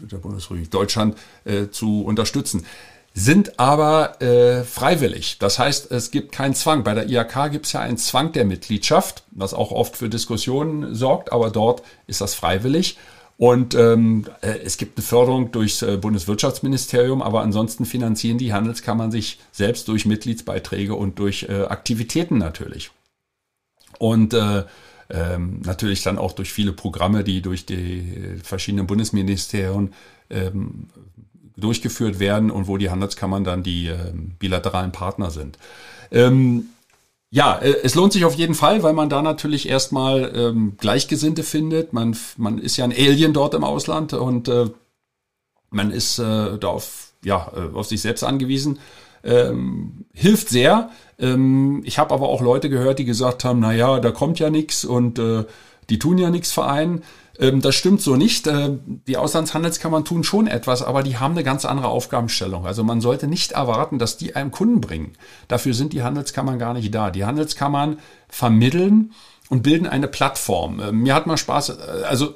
der 0.00 0.18
Bundesrepublik 0.18 0.70
Deutschland 0.70 1.16
äh, 1.44 1.68
zu 1.68 2.02
unterstützen 2.04 2.64
sind 3.14 3.58
aber 3.58 4.22
äh, 4.22 4.62
freiwillig. 4.62 5.38
Das 5.38 5.58
heißt, 5.58 5.90
es 5.90 6.10
gibt 6.10 6.30
keinen 6.30 6.54
Zwang. 6.54 6.84
Bei 6.84 6.94
der 6.94 7.08
IHK 7.08 7.50
gibt 7.50 7.66
es 7.66 7.72
ja 7.72 7.80
einen 7.80 7.98
Zwang 7.98 8.32
der 8.32 8.44
Mitgliedschaft, 8.44 9.24
was 9.32 9.54
auch 9.54 9.72
oft 9.72 9.96
für 9.96 10.08
Diskussionen 10.08 10.94
sorgt, 10.94 11.32
aber 11.32 11.50
dort 11.50 11.82
ist 12.06 12.20
das 12.20 12.34
freiwillig. 12.34 12.96
Und 13.36 13.74
ähm, 13.74 14.26
äh, 14.40 14.58
es 14.64 14.78
gibt 14.78 14.98
eine 14.98 15.04
Förderung 15.04 15.52
durchs 15.52 15.82
äh, 15.82 15.96
Bundeswirtschaftsministerium, 15.96 17.22
aber 17.22 17.42
ansonsten 17.42 17.86
finanzieren 17.86 18.38
die 18.38 18.52
Handelskammern 18.52 19.10
sich 19.10 19.38
selbst 19.52 19.88
durch 19.88 20.06
Mitgliedsbeiträge 20.06 20.94
und 20.94 21.18
durch 21.18 21.44
äh, 21.48 21.62
Aktivitäten 21.62 22.38
natürlich. 22.38 22.90
Und 23.98 24.34
äh, 24.34 24.64
ähm, 25.10 25.60
natürlich 25.64 26.02
dann 26.02 26.18
auch 26.18 26.32
durch 26.32 26.52
viele 26.52 26.72
Programme, 26.72 27.24
die 27.24 27.40
durch 27.40 27.64
die 27.66 28.38
verschiedenen 28.42 28.86
Bundesministerien 28.86 29.94
ähm, 30.30 30.88
durchgeführt 31.56 32.18
werden 32.18 32.50
und 32.50 32.68
wo 32.68 32.76
die 32.76 32.90
Handelskammern 32.90 33.44
dann 33.44 33.62
die 33.62 33.88
äh, 33.88 34.12
bilateralen 34.38 34.92
Partner 34.92 35.30
sind. 35.30 35.58
Ähm, 36.10 36.66
ja, 37.30 37.58
äh, 37.58 37.74
es 37.82 37.94
lohnt 37.94 38.12
sich 38.12 38.24
auf 38.24 38.34
jeden 38.34 38.54
Fall, 38.54 38.82
weil 38.82 38.92
man 38.92 39.08
da 39.08 39.22
natürlich 39.22 39.68
erstmal 39.68 40.32
ähm, 40.34 40.76
Gleichgesinnte 40.78 41.42
findet. 41.42 41.92
Man, 41.92 42.16
man 42.36 42.58
ist 42.58 42.76
ja 42.76 42.84
ein 42.84 42.92
Alien 42.92 43.32
dort 43.32 43.54
im 43.54 43.64
Ausland 43.64 44.12
und 44.12 44.48
äh, 44.48 44.66
man 45.70 45.90
ist 45.90 46.18
äh, 46.18 46.58
da 46.58 46.68
auf, 46.68 47.12
ja, 47.24 47.52
äh, 47.54 47.74
auf 47.74 47.86
sich 47.86 48.00
selbst 48.00 48.24
angewiesen. 48.24 48.78
Ähm, 49.24 50.06
hilft 50.12 50.48
sehr. 50.48 50.90
Ähm, 51.18 51.82
ich 51.84 51.98
habe 51.98 52.14
aber 52.14 52.28
auch 52.28 52.40
Leute 52.40 52.68
gehört, 52.70 52.98
die 52.98 53.04
gesagt 53.04 53.44
haben, 53.44 53.60
na 53.60 53.72
ja, 53.72 54.00
da 54.00 54.10
kommt 54.10 54.38
ja 54.38 54.50
nichts 54.50 54.84
und 54.84 55.18
äh, 55.18 55.44
die 55.90 55.98
tun 55.98 56.18
ja 56.18 56.30
nichts 56.30 56.52
Verein. 56.52 57.02
Ähm, 57.38 57.60
das 57.60 57.74
stimmt 57.74 58.00
so 58.00 58.16
nicht. 58.16 58.46
Äh, 58.46 58.78
die 59.06 59.16
Auslandshandelskammern 59.16 60.04
tun 60.04 60.24
schon 60.24 60.46
etwas, 60.46 60.82
aber 60.82 61.02
die 61.02 61.18
haben 61.18 61.32
eine 61.32 61.44
ganz 61.44 61.64
andere 61.64 61.88
Aufgabenstellung. 61.88 62.66
Also 62.66 62.84
man 62.84 63.00
sollte 63.00 63.26
nicht 63.26 63.52
erwarten, 63.52 63.98
dass 63.98 64.16
die 64.16 64.36
einem 64.36 64.50
Kunden 64.50 64.80
bringen. 64.80 65.12
Dafür 65.46 65.74
sind 65.74 65.92
die 65.92 66.02
Handelskammern 66.02 66.58
gar 66.58 66.74
nicht 66.74 66.94
da. 66.94 67.10
Die 67.10 67.24
Handelskammern 67.24 67.98
vermitteln 68.28 69.12
und 69.50 69.62
bilden 69.62 69.86
eine 69.86 70.08
Plattform. 70.08 70.80
Äh, 70.80 70.92
mir 70.92 71.14
hat 71.14 71.26
mal 71.26 71.36
Spaß, 71.36 71.70
äh, 71.70 71.74
also 72.06 72.34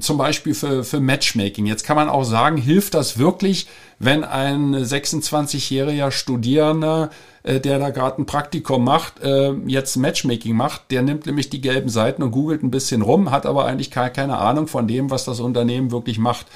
zum 0.00 0.18
Beispiel 0.18 0.54
für, 0.54 0.84
für 0.84 1.00
Matchmaking. 1.00 1.66
Jetzt 1.66 1.84
kann 1.84 1.96
man 1.96 2.08
auch 2.08 2.24
sagen, 2.24 2.56
hilft 2.56 2.94
das 2.94 3.18
wirklich, 3.18 3.68
wenn 3.98 4.24
ein 4.24 4.74
26-jähriger 4.74 6.10
Studierender, 6.10 7.10
äh, 7.44 7.60
der 7.60 7.78
da 7.78 7.90
gerade 7.90 8.20
ein 8.22 8.26
Praktikum 8.26 8.84
macht, 8.84 9.14
jetzt 9.66 9.96
Matchmaking 9.96 10.56
macht. 10.56 10.90
Der 10.90 11.02
nimmt 11.02 11.26
nämlich 11.26 11.50
die 11.50 11.60
gelben 11.60 11.88
Seiten 11.88 12.22
und 12.22 12.30
googelt 12.30 12.62
ein 12.62 12.70
bisschen 12.70 13.02
rum, 13.02 13.30
hat 13.30 13.46
aber 13.46 13.64
eigentlich 13.64 13.90
keine 13.90 14.38
Ahnung 14.38 14.66
von 14.66 14.86
dem, 14.86 15.10
was 15.10 15.24
das 15.24 15.40
Unternehmen 15.40 15.90
wirklich 15.90 16.18
macht. 16.18 16.46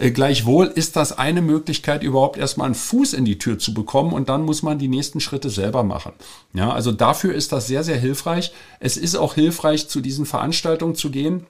Äh, 0.00 0.12
gleichwohl 0.12 0.66
ist 0.66 0.96
das 0.96 1.16
eine 1.16 1.42
Möglichkeit, 1.42 2.02
überhaupt 2.02 2.38
erstmal 2.38 2.66
einen 2.66 2.74
Fuß 2.74 3.12
in 3.12 3.26
die 3.26 3.38
Tür 3.38 3.58
zu 3.58 3.74
bekommen 3.74 4.14
und 4.14 4.30
dann 4.30 4.42
muss 4.42 4.62
man 4.62 4.78
die 4.78 4.88
nächsten 4.88 5.20
Schritte 5.20 5.50
selber 5.50 5.82
machen. 5.82 6.12
Ja, 6.54 6.72
also 6.72 6.90
dafür 6.90 7.34
ist 7.34 7.52
das 7.52 7.66
sehr, 7.66 7.84
sehr 7.84 7.98
hilfreich. 7.98 8.52
Es 8.80 8.96
ist 8.96 9.14
auch 9.14 9.34
hilfreich, 9.34 9.88
zu 9.88 10.00
diesen 10.00 10.24
Veranstaltungen 10.24 10.94
zu 10.94 11.10
gehen. 11.10 11.46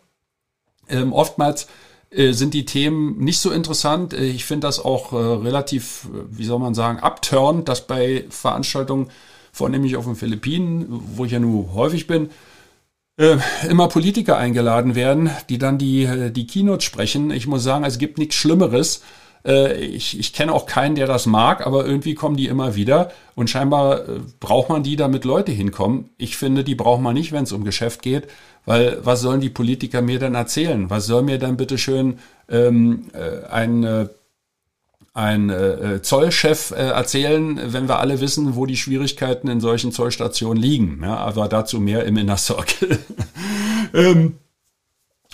Ähm, 0.89 1.13
oftmals 1.13 1.69
äh, 2.11 2.33
sind 2.33 2.53
die 2.53 2.65
Themen 2.65 3.19
nicht 3.19 3.39
so 3.39 3.53
interessant. 3.53 4.15
Äh, 4.15 4.25
ich 4.25 4.45
finde 4.45 4.67
das 4.67 4.81
auch 4.85 5.13
äh, 5.13 5.17
relativ, 5.17 6.09
wie 6.29 6.45
soll 6.45 6.59
man 6.59 6.75
sagen, 6.75 6.99
abturnt, 6.99 7.69
dass 7.69 7.87
bei 7.87 8.25
Veranstaltungen, 8.31 9.11
vornehmlich 9.53 9.97
auf 9.97 10.05
den 10.05 10.17
Philippinen, 10.17 10.87
wo 10.89 11.25
ich 11.25 11.33
ja 11.33 11.39
nur 11.39 11.75
häufig 11.75 12.07
bin, 12.09 12.31
äh, 13.21 13.37
immer 13.69 13.89
Politiker 13.89 14.39
eingeladen 14.39 14.95
werden, 14.95 15.31
die 15.51 15.59
dann 15.59 15.77
die, 15.77 16.05
äh, 16.05 16.31
die 16.31 16.47
Keynote 16.47 16.83
sprechen. 16.83 17.31
Ich 17.31 17.47
muss 17.47 17.63
sagen, 17.63 17.85
es 17.85 17.99
gibt 17.99 18.17
nichts 18.17 18.35
Schlimmeres. 18.35 19.03
Äh, 19.45 19.75
ich, 19.75 20.19
ich 20.19 20.33
kenne 20.33 20.55
auch 20.55 20.65
keinen, 20.65 20.95
der 20.95 21.07
das 21.07 21.27
mag, 21.27 21.67
aber 21.67 21.85
irgendwie 21.85 22.15
kommen 22.15 22.39
die 22.39 22.47
immer 22.47 22.77
wieder 22.77 23.13
und 23.35 23.51
scheinbar 23.51 24.01
braucht 24.41 24.71
man 24.71 24.83
die, 24.83 24.97
damit 24.97 25.27
Leute 25.27 25.53
hinkommen. 25.53 26.09
Ich 26.17 26.39
finde, 26.39 26.65
die 26.65 26.75
braucht 26.75 27.03
man 27.03 27.13
nicht, 27.13 27.33
wenn 27.33 27.45
es 27.45 27.53
um 27.53 27.63
Geschäft 27.63 28.01
geht, 28.01 28.27
weil 28.65 28.99
was 29.03 29.21
sollen 29.21 29.43
die 29.43 29.51
Politiker 29.51 30.01
mir 30.01 30.19
denn 30.19 30.35
erzählen? 30.35 30.89
Was 30.89 31.05
soll 31.05 31.23
mir 31.23 31.39
dann 31.39 31.59
bitte 31.59 31.77
schön 31.77 32.19
ähm, 32.49 33.09
äh, 33.13 33.47
ein 33.49 34.09
ein 35.13 35.51
äh, 35.51 36.03
Zollchef 36.03 36.71
äh, 36.71 36.77
erzählen, 36.77 37.61
wenn 37.73 37.89
wir 37.89 37.99
alle 37.99 38.21
wissen, 38.21 38.55
wo 38.55 38.65
die 38.67 38.77
Schwierigkeiten 38.77 39.49
in 39.49 39.61
solchen 39.61 39.93
Zollstationen 39.93 40.63
liegen. 40.63 41.01
Ja, 41.03 41.17
aber 41.17 41.49
dazu 41.49 41.81
mehr 41.81 42.05
im 42.05 42.17
Inner 42.17 42.37
Circle. 42.37 42.99
ähm, 43.95 44.39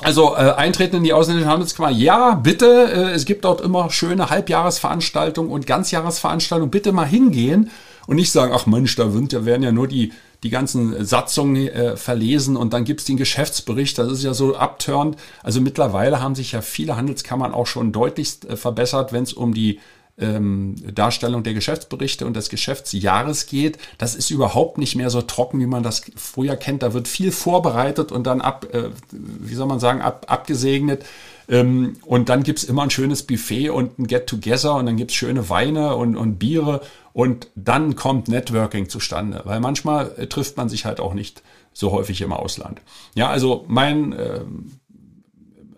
also 0.00 0.34
äh, 0.34 0.52
Eintreten 0.52 0.96
in 0.96 1.04
die 1.04 1.12
ausländische 1.12 1.48
Handelskammer, 1.48 1.90
ja, 1.90 2.34
bitte. 2.34 2.66
Äh, 2.66 3.12
es 3.12 3.24
gibt 3.26 3.44
dort 3.44 3.60
immer 3.60 3.90
schöne 3.90 4.30
Halbjahresveranstaltungen 4.30 5.50
und 5.50 5.66
Ganzjahresveranstaltungen. 5.66 6.70
Bitte 6.70 6.92
mal 6.92 7.06
hingehen 7.06 7.70
und 8.06 8.16
nicht 8.16 8.32
sagen, 8.32 8.52
ach 8.54 8.66
Mensch, 8.66 8.94
da, 8.96 9.10
sind, 9.10 9.32
werden 9.44 9.62
ja 9.62 9.72
nur 9.72 9.88
die, 9.88 10.12
die 10.42 10.50
ganzen 10.50 11.04
Satzungen 11.04 11.68
äh, 11.68 11.96
verlesen 11.96 12.56
und 12.56 12.72
dann 12.72 12.84
gibt's 12.84 13.04
den 13.04 13.16
Geschäftsbericht. 13.16 13.98
Das 13.98 14.10
ist 14.10 14.22
ja 14.22 14.34
so 14.34 14.56
abturnt. 14.56 15.16
Also 15.42 15.60
mittlerweile 15.60 16.20
haben 16.20 16.34
sich 16.34 16.52
ja 16.52 16.60
viele 16.60 16.96
Handelskammern 16.96 17.52
auch 17.52 17.66
schon 17.66 17.92
deutlichst 17.92 18.44
äh, 18.44 18.56
verbessert, 18.56 19.12
wenn 19.12 19.24
es 19.24 19.32
um 19.32 19.54
die 19.54 19.80
ähm, 20.18 20.76
Darstellung 20.94 21.42
der 21.42 21.54
Geschäftsberichte 21.54 22.26
und 22.26 22.34
des 22.36 22.48
Geschäftsjahres 22.48 23.46
geht. 23.46 23.78
Das 23.98 24.14
ist 24.14 24.30
überhaupt 24.30 24.78
nicht 24.78 24.96
mehr 24.96 25.10
so 25.10 25.22
trocken, 25.22 25.60
wie 25.60 25.66
man 25.66 25.82
das 25.82 26.02
früher 26.16 26.56
kennt. 26.56 26.82
Da 26.82 26.94
wird 26.94 27.08
viel 27.08 27.32
vorbereitet 27.32 28.12
und 28.12 28.26
dann 28.26 28.40
ab, 28.40 28.66
äh, 28.72 28.90
wie 29.10 29.54
soll 29.54 29.66
man 29.66 29.80
sagen, 29.80 30.00
ab, 30.00 30.26
abgesegnet. 30.28 31.04
Ähm, 31.48 31.96
und 32.04 32.28
dann 32.28 32.42
gibt's 32.42 32.64
immer 32.64 32.82
ein 32.82 32.90
schönes 32.90 33.22
Buffet 33.22 33.70
und 33.70 33.98
ein 33.98 34.06
Get-Together 34.06 34.74
und 34.74 34.86
dann 34.86 34.96
gibt's 34.96 35.14
schöne 35.14 35.48
Weine 35.48 35.94
und, 35.94 36.16
und 36.16 36.38
Biere 36.38 36.80
und 37.16 37.48
dann 37.54 37.96
kommt 37.96 38.28
Networking 38.28 38.90
zustande, 38.90 39.40
weil 39.44 39.58
manchmal 39.58 40.12
äh, 40.18 40.26
trifft 40.26 40.58
man 40.58 40.68
sich 40.68 40.84
halt 40.84 41.00
auch 41.00 41.14
nicht 41.14 41.42
so 41.72 41.90
häufig 41.90 42.20
im 42.20 42.30
Ausland. 42.30 42.82
Ja, 43.14 43.30
also 43.30 43.64
mein, 43.68 44.12
äh, 44.12 44.40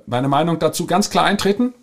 meine 0.04 0.26
Meinung 0.26 0.58
dazu 0.58 0.84
ganz 0.88 1.10
klar 1.10 1.26
eintreten 1.26 1.74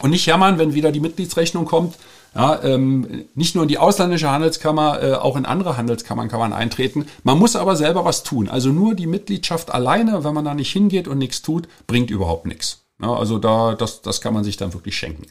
und 0.00 0.10
nicht 0.10 0.26
jammern, 0.26 0.58
wenn 0.58 0.74
wieder 0.74 0.92
die 0.92 1.00
Mitgliedsrechnung 1.00 1.64
kommt. 1.64 1.96
Ja, 2.34 2.62
ähm, 2.64 3.24
nicht 3.34 3.54
nur 3.54 3.64
in 3.64 3.68
die 3.68 3.78
ausländische 3.78 4.30
Handelskammer, 4.30 5.02
äh, 5.02 5.14
auch 5.14 5.36
in 5.36 5.46
andere 5.46 5.78
Handelskammern 5.78 6.28
kann 6.28 6.40
man 6.40 6.52
eintreten. 6.52 7.06
Man 7.24 7.38
muss 7.38 7.56
aber 7.56 7.76
selber 7.76 8.04
was 8.04 8.24
tun. 8.24 8.46
Also 8.50 8.68
nur 8.72 8.94
die 8.94 9.06
Mitgliedschaft 9.06 9.72
alleine, 9.72 10.22
wenn 10.22 10.34
man 10.34 10.44
da 10.44 10.52
nicht 10.52 10.70
hingeht 10.70 11.08
und 11.08 11.16
nichts 11.16 11.40
tut, 11.40 11.66
bringt 11.86 12.10
überhaupt 12.10 12.44
nichts. 12.44 12.84
Ja, 13.00 13.14
also 13.14 13.38
da, 13.38 13.74
das, 13.74 14.02
das 14.02 14.20
kann 14.20 14.34
man 14.34 14.44
sich 14.44 14.58
dann 14.58 14.74
wirklich 14.74 14.98
schenken. 14.98 15.24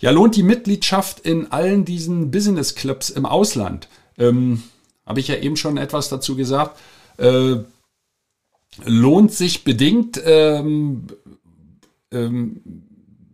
Ja, 0.00 0.10
lohnt 0.10 0.34
die 0.34 0.42
Mitgliedschaft 0.42 1.20
in 1.20 1.52
allen 1.52 1.84
diesen 1.84 2.30
Business 2.30 2.74
Clubs 2.74 3.10
im 3.10 3.26
Ausland? 3.26 3.88
Ähm, 4.18 4.62
Habe 5.06 5.20
ich 5.20 5.28
ja 5.28 5.36
eben 5.36 5.56
schon 5.56 5.76
etwas 5.76 6.08
dazu 6.08 6.36
gesagt. 6.36 6.78
Äh, 7.18 7.56
lohnt 8.84 9.32
sich 9.32 9.62
bedingt. 9.62 10.20
Ähm, 10.24 11.06
ähm, 12.10 12.62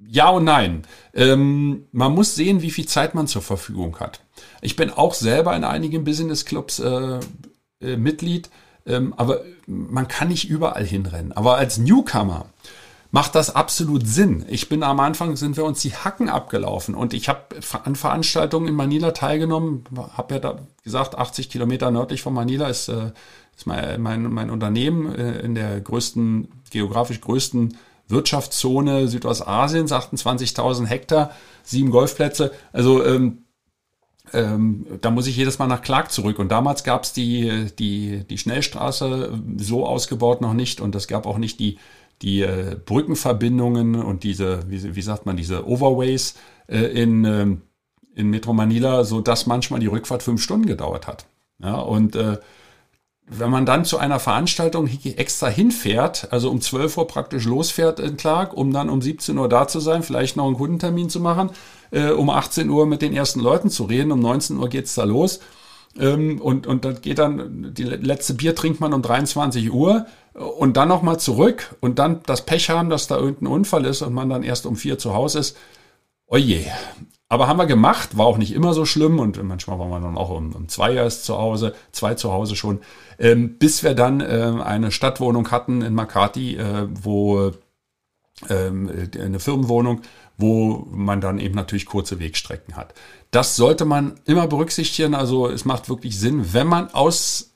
ja 0.08 0.28
und 0.30 0.44
nein. 0.44 0.82
Ähm, 1.14 1.84
man 1.92 2.12
muss 2.12 2.34
sehen, 2.34 2.62
wie 2.62 2.70
viel 2.70 2.86
Zeit 2.86 3.14
man 3.14 3.28
zur 3.28 3.42
Verfügung 3.42 3.98
hat. 4.00 4.20
Ich 4.60 4.76
bin 4.76 4.90
auch 4.90 5.14
selber 5.14 5.54
in 5.56 5.64
einigen 5.64 6.04
Business 6.04 6.44
Clubs 6.44 6.78
äh, 6.78 7.20
äh, 7.80 7.96
Mitglied, 7.96 8.50
ähm, 8.86 9.14
aber 9.16 9.42
man 9.66 10.08
kann 10.08 10.28
nicht 10.28 10.48
überall 10.48 10.84
hinrennen. 10.84 11.32
Aber 11.32 11.56
als 11.56 11.78
Newcomer 11.78 12.46
macht 13.16 13.34
das 13.34 13.56
absolut 13.56 14.06
Sinn. 14.06 14.44
Ich 14.46 14.68
bin 14.68 14.82
am 14.82 15.00
Anfang, 15.00 15.36
sind 15.36 15.56
wir 15.56 15.64
uns 15.64 15.80
die 15.80 15.94
Hacken 15.94 16.28
abgelaufen 16.28 16.94
und 16.94 17.14
ich 17.14 17.30
habe 17.30 17.46
an 17.82 17.96
Veranstaltungen 17.96 18.68
in 18.68 18.74
Manila 18.74 19.12
teilgenommen, 19.12 19.84
habe 20.18 20.34
ja 20.34 20.40
da 20.40 20.58
gesagt, 20.84 21.16
80 21.16 21.48
Kilometer 21.48 21.90
nördlich 21.90 22.20
von 22.20 22.34
Manila 22.34 22.68
ist, 22.68 22.88
äh, 22.88 23.12
ist 23.56 23.66
mein, 23.66 24.02
mein, 24.02 24.24
mein 24.24 24.50
Unternehmen 24.50 25.14
äh, 25.14 25.40
in 25.40 25.54
der 25.54 25.80
größten, 25.80 26.48
geografisch 26.68 27.22
größten 27.22 27.78
Wirtschaftszone 28.06 29.08
Südostasiens, 29.08 29.92
28.000 29.92 30.84
Hektar, 30.84 31.30
sieben 31.62 31.90
Golfplätze. 31.90 32.52
Also 32.74 33.02
ähm, 33.02 33.46
ähm, 34.34 34.84
da 35.00 35.10
muss 35.10 35.26
ich 35.26 35.38
jedes 35.38 35.58
Mal 35.58 35.68
nach 35.68 35.80
Clark 35.80 36.12
zurück. 36.12 36.38
Und 36.38 36.50
damals 36.50 36.84
gab 36.84 37.04
es 37.04 37.14
die, 37.14 37.68
die, 37.78 38.24
die 38.28 38.36
Schnellstraße 38.36 39.40
so 39.56 39.86
ausgebaut 39.86 40.42
noch 40.42 40.52
nicht 40.52 40.82
und 40.82 40.94
es 40.94 41.08
gab 41.08 41.24
auch 41.24 41.38
nicht 41.38 41.58
die 41.60 41.78
die 42.22 42.42
äh, 42.42 42.76
Brückenverbindungen 42.84 43.96
und 43.96 44.24
diese, 44.24 44.68
wie, 44.70 44.94
wie 44.94 45.02
sagt 45.02 45.26
man, 45.26 45.36
diese 45.36 45.66
Overways 45.66 46.34
äh, 46.66 46.78
in, 46.78 47.24
äh, 47.24 47.46
in 48.14 48.30
Metro 48.30 48.52
Manila, 48.52 49.04
so 49.04 49.20
dass 49.20 49.46
manchmal 49.46 49.80
die 49.80 49.86
Rückfahrt 49.86 50.22
fünf 50.22 50.42
Stunden 50.42 50.66
gedauert 50.66 51.06
hat. 51.06 51.26
Ja, 51.58 51.76
und 51.76 52.16
äh, 52.16 52.38
wenn 53.28 53.50
man 53.50 53.66
dann 53.66 53.84
zu 53.84 53.98
einer 53.98 54.20
Veranstaltung 54.20 54.88
extra 55.16 55.48
hinfährt, 55.48 56.28
also 56.30 56.50
um 56.50 56.60
12 56.60 56.96
Uhr 56.96 57.06
praktisch 57.08 57.44
losfährt 57.44 57.98
in 57.98 58.16
Clark, 58.16 58.54
um 58.54 58.72
dann 58.72 58.88
um 58.88 59.02
17 59.02 59.36
Uhr 59.36 59.48
da 59.48 59.66
zu 59.66 59.80
sein, 59.80 60.04
vielleicht 60.04 60.36
noch 60.36 60.46
einen 60.46 60.56
Kundentermin 60.56 61.10
zu 61.10 61.18
machen, 61.18 61.50
äh, 61.90 62.10
um 62.10 62.30
18 62.30 62.70
Uhr 62.70 62.86
mit 62.86 63.02
den 63.02 63.12
ersten 63.12 63.40
Leuten 63.40 63.68
zu 63.68 63.84
reden, 63.84 64.12
um 64.12 64.20
19 64.20 64.56
Uhr 64.58 64.68
geht's 64.68 64.94
da 64.94 65.04
los. 65.04 65.40
Ähm, 65.98 66.40
und, 66.40 66.66
und 66.66 66.84
dann 66.84 67.00
geht 67.00 67.18
dann, 67.18 67.74
die 67.74 67.84
letzte 67.84 68.34
Bier 68.34 68.54
trinkt 68.54 68.80
man 68.80 68.92
um 68.92 69.02
23 69.02 69.72
Uhr 69.72 70.06
und 70.34 70.76
dann 70.76 70.88
nochmal 70.88 71.18
zurück 71.18 71.74
und 71.80 71.98
dann 71.98 72.20
das 72.26 72.44
Pech 72.44 72.70
haben, 72.70 72.90
dass 72.90 73.06
da 73.06 73.16
irgendein 73.16 73.46
Unfall 73.48 73.84
ist 73.86 74.02
und 74.02 74.12
man 74.12 74.28
dann 74.28 74.42
erst 74.42 74.66
um 74.66 74.76
vier 74.76 74.98
zu 74.98 75.14
Hause 75.14 75.38
ist. 75.38 75.56
Oje. 76.26 76.66
Aber 77.28 77.48
haben 77.48 77.56
wir 77.56 77.66
gemacht, 77.66 78.16
war 78.16 78.26
auch 78.26 78.38
nicht 78.38 78.52
immer 78.52 78.72
so 78.72 78.84
schlimm 78.84 79.18
und 79.18 79.42
manchmal 79.42 79.80
waren 79.80 79.90
wir 79.90 80.00
dann 80.00 80.16
auch 80.16 80.30
um, 80.30 80.52
um 80.52 80.68
zwei 80.68 80.94
erst 80.94 81.24
zu 81.24 81.36
Hause, 81.36 81.74
zwei 81.90 82.14
zu 82.14 82.32
Hause 82.32 82.54
schon, 82.54 82.80
ähm, 83.18 83.58
bis 83.58 83.82
wir 83.82 83.94
dann 83.94 84.20
äh, 84.20 84.52
eine 84.62 84.92
Stadtwohnung 84.92 85.50
hatten 85.50 85.82
in 85.82 85.92
Makati, 85.92 86.56
äh, 86.56 86.86
wo 86.88 87.52
ähm, 88.48 89.08
eine 89.18 89.40
Firmenwohnung, 89.40 90.02
wo 90.38 90.86
man 90.90 91.20
dann 91.20 91.38
eben 91.38 91.54
natürlich 91.54 91.86
kurze 91.86 92.20
Wegstrecken 92.20 92.76
hat. 92.76 92.94
Das 93.30 93.56
sollte 93.56 93.84
man 93.84 94.20
immer 94.24 94.46
berücksichtigen. 94.46 95.14
Also 95.14 95.48
es 95.48 95.64
macht 95.64 95.88
wirklich 95.88 96.18
Sinn, 96.18 96.52
wenn 96.52 96.66
man 96.66 96.92
aus 96.92 97.54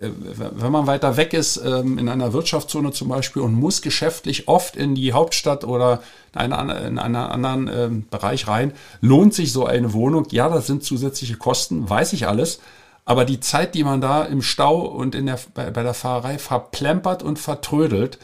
äh, 0.00 0.10
wenn 0.12 0.72
man 0.72 0.86
weiter 0.86 1.16
weg 1.16 1.32
ist, 1.32 1.56
ähm, 1.64 1.98
in 1.98 2.08
einer 2.08 2.32
Wirtschaftszone 2.32 2.92
zum 2.92 3.08
Beispiel 3.08 3.42
und 3.42 3.54
muss 3.54 3.82
geschäftlich 3.82 4.46
oft 4.46 4.76
in 4.76 4.94
die 4.94 5.12
Hauptstadt 5.12 5.64
oder 5.64 6.02
in 6.34 6.52
einen, 6.52 6.70
in 6.70 6.98
einen 6.98 7.16
anderen 7.16 7.70
ähm, 7.72 8.06
Bereich 8.10 8.46
rein, 8.46 8.72
lohnt 9.00 9.34
sich 9.34 9.52
so 9.52 9.66
eine 9.66 9.92
Wohnung. 9.92 10.26
Ja, 10.30 10.48
das 10.48 10.66
sind 10.66 10.84
zusätzliche 10.84 11.36
Kosten, 11.36 11.88
weiß 11.88 12.12
ich 12.12 12.28
alles. 12.28 12.60
Aber 13.04 13.24
die 13.24 13.40
Zeit, 13.40 13.74
die 13.74 13.84
man 13.84 14.02
da 14.02 14.22
im 14.24 14.42
Stau 14.42 14.82
und 14.82 15.14
in 15.14 15.26
der, 15.26 15.38
bei, 15.54 15.70
bei 15.70 15.82
der 15.82 15.94
Fahrerei 15.94 16.38
verplempert 16.38 17.22
und 17.22 17.38
vertrödelt, 17.38 18.18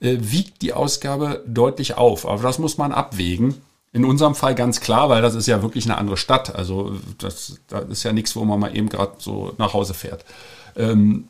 äh, 0.00 0.16
wiegt 0.20 0.62
die 0.62 0.72
Ausgabe 0.72 1.44
deutlich 1.46 1.96
auf. 1.96 2.26
Aber 2.26 2.42
das 2.42 2.58
muss 2.58 2.78
man 2.78 2.92
abwägen. 2.92 3.54
In 3.92 4.04
unserem 4.04 4.34
Fall 4.34 4.54
ganz 4.54 4.80
klar, 4.80 5.08
weil 5.08 5.20
das 5.20 5.34
ist 5.34 5.48
ja 5.48 5.62
wirklich 5.62 5.84
eine 5.84 5.98
andere 5.98 6.16
Stadt. 6.16 6.54
Also 6.54 6.96
das, 7.18 7.60
das 7.68 7.88
ist 7.88 8.02
ja 8.04 8.12
nichts, 8.12 8.36
wo 8.36 8.44
man 8.44 8.60
mal 8.60 8.76
eben 8.76 8.88
gerade 8.88 9.14
so 9.18 9.52
nach 9.58 9.74
Hause 9.74 9.94
fährt. 9.94 10.24
Ähm, 10.76 11.28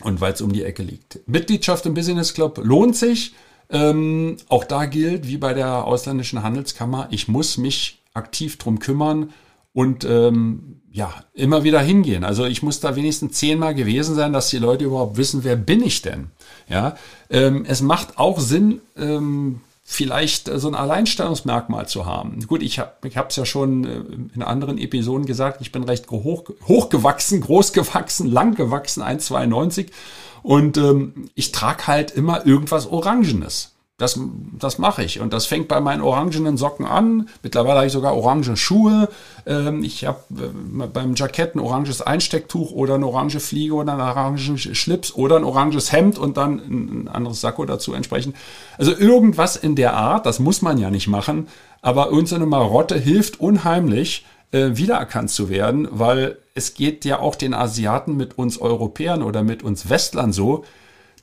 und 0.00 0.20
weil 0.20 0.32
es 0.32 0.40
um 0.40 0.52
die 0.52 0.64
Ecke 0.64 0.82
liegt. 0.82 1.20
Mitgliedschaft 1.26 1.86
im 1.86 1.94
Business 1.94 2.34
Club 2.34 2.60
lohnt 2.62 2.96
sich. 2.96 3.34
Ähm, 3.68 4.36
auch 4.48 4.64
da 4.64 4.86
gilt, 4.86 5.26
wie 5.26 5.38
bei 5.38 5.54
der 5.54 5.84
ausländischen 5.84 6.42
Handelskammer, 6.42 7.08
ich 7.10 7.28
muss 7.28 7.56
mich 7.56 8.02
aktiv 8.12 8.58
drum 8.58 8.78
kümmern 8.78 9.32
und 9.72 10.04
ähm, 10.04 10.81
ja, 10.92 11.14
immer 11.32 11.64
wieder 11.64 11.80
hingehen. 11.80 12.22
Also 12.22 12.44
ich 12.44 12.62
muss 12.62 12.80
da 12.80 12.94
wenigstens 12.96 13.38
zehnmal 13.38 13.74
gewesen 13.74 14.14
sein, 14.14 14.32
dass 14.34 14.50
die 14.50 14.58
Leute 14.58 14.84
überhaupt 14.84 15.16
wissen, 15.16 15.42
wer 15.42 15.56
bin 15.56 15.82
ich 15.82 16.02
denn? 16.02 16.30
Ja, 16.68 16.96
ähm, 17.30 17.64
es 17.66 17.80
macht 17.80 18.18
auch 18.18 18.38
Sinn, 18.38 18.82
ähm, 18.96 19.62
vielleicht 19.84 20.50
so 20.54 20.68
ein 20.68 20.74
Alleinstellungsmerkmal 20.74 21.88
zu 21.88 22.04
haben. 22.06 22.46
Gut, 22.46 22.62
ich 22.62 22.78
habe 22.78 22.92
ich 23.04 23.16
es 23.16 23.36
ja 23.36 23.46
schon 23.46 23.84
äh, 23.84 24.02
in 24.34 24.42
anderen 24.42 24.76
Episoden 24.78 25.24
gesagt, 25.26 25.62
ich 25.62 25.72
bin 25.72 25.84
recht 25.84 26.10
hoch, 26.10 26.44
hochgewachsen, 26.68 27.40
groß 27.40 27.72
gewachsen, 27.72 28.30
lang 28.30 28.54
gewachsen, 28.54 29.02
1,92 29.02 29.88
und 30.42 30.76
ähm, 30.76 31.30
ich 31.34 31.52
trage 31.52 31.86
halt 31.86 32.10
immer 32.10 32.46
irgendwas 32.46 32.86
Orangenes. 32.86 33.71
Das, 34.02 34.18
das 34.58 34.78
mache 34.78 35.04
ich. 35.04 35.20
Und 35.20 35.32
das 35.32 35.46
fängt 35.46 35.68
bei 35.68 35.80
meinen 35.80 36.02
orangenen 36.02 36.56
Socken 36.56 36.84
an. 36.84 37.28
Mittlerweile 37.44 37.76
habe 37.76 37.86
ich 37.86 37.92
sogar 37.92 38.16
orange 38.16 38.56
Schuhe. 38.56 39.08
Ähm, 39.46 39.84
ich 39.84 40.04
habe 40.04 40.18
äh, 40.32 40.86
beim 40.88 41.14
Jackett 41.14 41.54
ein 41.54 41.60
oranges 41.60 42.02
Einstecktuch 42.02 42.72
oder 42.72 42.96
eine 42.96 43.06
orange 43.06 43.38
Fliege 43.38 43.74
oder 43.74 43.92
einen 43.92 44.00
orangen 44.00 44.58
Schlips 44.58 45.14
oder 45.14 45.36
ein 45.36 45.44
oranges 45.44 45.92
Hemd 45.92 46.18
und 46.18 46.36
dann 46.36 46.58
ein 46.58 47.08
anderes 47.08 47.40
Sakko 47.40 47.64
dazu 47.64 47.94
entsprechend. 47.94 48.34
Also 48.76 48.92
irgendwas 48.92 49.54
in 49.54 49.76
der 49.76 49.94
Art, 49.94 50.26
das 50.26 50.40
muss 50.40 50.62
man 50.62 50.78
ja 50.78 50.90
nicht 50.90 51.06
machen. 51.06 51.46
Aber 51.80 52.10
irgendeine 52.10 52.46
Marotte 52.46 52.98
hilft 52.98 53.38
unheimlich, 53.38 54.26
äh, 54.50 54.70
wiedererkannt 54.72 55.30
zu 55.30 55.48
werden, 55.48 55.86
weil 55.92 56.38
es 56.56 56.74
geht 56.74 57.04
ja 57.04 57.20
auch 57.20 57.36
den 57.36 57.54
Asiaten 57.54 58.16
mit 58.16 58.36
uns 58.36 58.60
Europäern 58.60 59.22
oder 59.22 59.44
mit 59.44 59.62
uns 59.62 59.88
Westlern 59.88 60.32
so, 60.32 60.64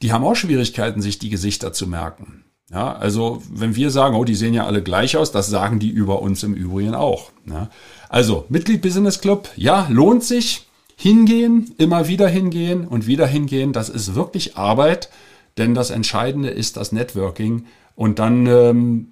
die 0.01 0.13
haben 0.13 0.23
auch 0.23 0.35
Schwierigkeiten, 0.35 1.01
sich 1.01 1.19
die 1.19 1.29
Gesichter 1.29 1.73
zu 1.73 1.85
merken. 1.85 2.45
Ja, 2.71 2.93
also 2.93 3.41
wenn 3.49 3.75
wir 3.75 3.89
sagen, 3.89 4.15
oh, 4.15 4.23
die 4.23 4.35
sehen 4.35 4.53
ja 4.53 4.65
alle 4.65 4.83
gleich 4.83 5.17
aus, 5.17 5.31
das 5.31 5.49
sagen 5.49 5.79
die 5.79 5.89
über 5.89 6.21
uns 6.21 6.43
im 6.43 6.53
Übrigen 6.53 6.93
auch. 6.93 7.31
Ja. 7.47 7.69
Also 8.09 8.45
Mitglied 8.49 8.81
Business 8.81 9.21
Club, 9.21 9.49
ja, 9.55 9.87
lohnt 9.89 10.23
sich. 10.23 10.65
Hingehen, 11.01 11.73
immer 11.77 12.09
wieder 12.09 12.27
hingehen 12.27 12.85
und 12.85 13.07
wieder 13.07 13.25
hingehen, 13.25 13.71
das 13.71 13.87
ist 13.87 14.15
wirklich 14.15 14.57
Arbeit, 14.57 15.09
denn 15.57 15.73
das 15.73 15.91
Entscheidende 15.91 16.49
ist 16.49 16.75
das 16.75 16.91
Networking 16.91 17.67
und 17.95 18.19
dann 18.19 18.45
ähm, 18.47 19.07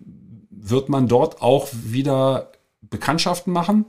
wird 0.49 0.89
man 0.89 1.07
dort 1.07 1.41
auch 1.41 1.69
wieder 1.71 2.51
Bekanntschaften 2.81 3.53
machen 3.53 3.85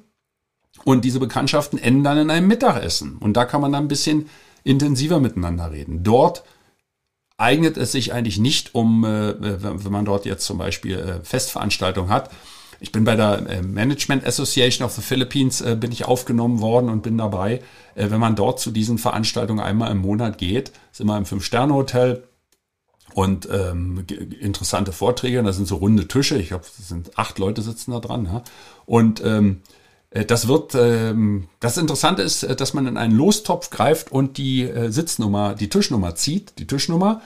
und 0.84 1.04
diese 1.04 1.18
Bekanntschaften 1.18 1.76
enden 1.76 2.04
dann 2.04 2.18
in 2.18 2.30
einem 2.30 2.46
Mittagessen 2.46 3.16
und 3.18 3.36
da 3.36 3.44
kann 3.44 3.60
man 3.60 3.72
dann 3.72 3.86
ein 3.86 3.88
bisschen 3.88 4.28
intensiver 4.62 5.18
miteinander 5.18 5.72
reden. 5.72 6.04
Dort 6.04 6.44
eignet 7.38 7.76
es 7.76 7.92
sich 7.92 8.12
eigentlich 8.12 8.38
nicht, 8.38 8.74
um, 8.74 9.04
äh, 9.04 9.34
wenn 9.40 9.92
man 9.92 10.04
dort 10.04 10.26
jetzt 10.26 10.44
zum 10.44 10.58
Beispiel 10.58 10.98
äh, 10.98 11.24
Festveranstaltungen 11.24 12.10
hat. 12.10 12.30
Ich 12.80 12.92
bin 12.92 13.04
bei 13.04 13.16
der 13.16 13.48
äh, 13.48 13.62
Management 13.62 14.26
Association 14.26 14.84
of 14.84 14.92
the 14.92 15.00
Philippines, 15.00 15.64
bin 15.80 15.90
ich 15.90 16.04
aufgenommen 16.04 16.60
worden 16.60 16.90
und 16.90 17.02
bin 17.02 17.16
dabei. 17.16 17.62
Wenn 17.94 18.20
man 18.20 18.36
dort 18.36 18.60
zu 18.60 18.70
diesen 18.70 18.98
Veranstaltungen 18.98 19.58
einmal 19.58 19.90
im 19.90 19.98
Monat 19.98 20.38
geht, 20.38 20.70
ist 20.92 21.00
immer 21.00 21.16
im 21.16 21.24
Fünf-Sterne-Hotel 21.24 22.22
und 23.14 23.48
ähm, 23.50 24.04
interessante 24.40 24.92
Vorträge. 24.92 25.42
Da 25.42 25.52
sind 25.52 25.66
so 25.66 25.76
runde 25.76 26.06
Tische. 26.06 26.38
Ich 26.38 26.48
glaube, 26.48 26.64
es 26.64 26.88
sind 26.88 27.18
acht 27.18 27.40
Leute 27.40 27.62
sitzen 27.62 27.90
da 27.90 27.98
dran. 27.98 28.26
Ja? 28.26 28.44
Und 28.86 29.20
ähm, 29.24 29.62
äh, 29.62 29.77
das 30.10 30.48
wird, 30.48 30.74
ähm, 30.74 31.48
das 31.60 31.76
Interessante 31.76 32.22
ist, 32.22 32.42
äh, 32.42 32.56
dass 32.56 32.74
man 32.74 32.86
in 32.86 32.96
einen 32.96 33.14
Lostopf 33.14 33.70
greift 33.70 34.10
und 34.10 34.38
die 34.38 34.62
äh, 34.62 34.90
Sitznummer, 34.90 35.54
die 35.54 35.68
Tischnummer 35.68 36.14
zieht, 36.14 36.58
die 36.58 36.66
Tischnummer, 36.66 37.20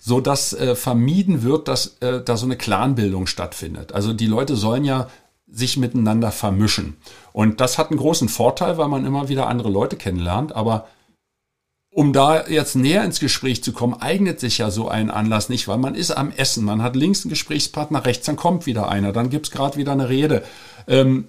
so 0.00 0.20
dass 0.20 0.56
vermieden 0.74 1.42
wird, 1.42 1.66
dass 1.66 1.96
da 1.98 2.36
so 2.36 2.46
eine 2.46 2.56
Clanbildung 2.56 3.26
stattfindet. 3.26 3.90
Also 3.90 4.12
die 4.12 4.28
Leute 4.28 4.54
sollen 4.54 4.84
ja 4.84 5.08
sich 5.50 5.76
miteinander 5.76 6.30
vermischen. 6.30 6.98
Und 7.32 7.60
das 7.60 7.78
hat 7.78 7.90
einen 7.90 7.98
großen 7.98 8.28
Vorteil, 8.28 8.78
weil 8.78 8.86
man 8.86 9.04
immer 9.04 9.28
wieder 9.28 9.48
andere 9.48 9.70
Leute 9.70 9.96
kennenlernt. 9.96 10.54
Aber 10.54 10.86
um 11.90 12.12
da 12.12 12.46
jetzt 12.46 12.76
näher 12.76 13.04
ins 13.04 13.18
Gespräch 13.18 13.64
zu 13.64 13.72
kommen, 13.72 13.94
eignet 13.94 14.38
sich 14.38 14.58
ja 14.58 14.70
so 14.70 14.88
ein 14.88 15.10
Anlass 15.10 15.48
nicht, 15.48 15.66
weil 15.66 15.78
man 15.78 15.96
ist 15.96 16.12
am 16.12 16.30
Essen, 16.30 16.64
man 16.64 16.80
hat 16.80 16.94
links 16.94 17.24
einen 17.24 17.30
Gesprächspartner, 17.30 18.04
rechts, 18.04 18.26
dann 18.26 18.36
kommt 18.36 18.66
wieder 18.66 18.88
einer, 18.88 19.12
dann 19.12 19.30
gibt's 19.30 19.50
gerade 19.50 19.76
wieder 19.76 19.92
eine 19.92 20.08
Rede. 20.08 20.44
Ähm, 20.86 21.28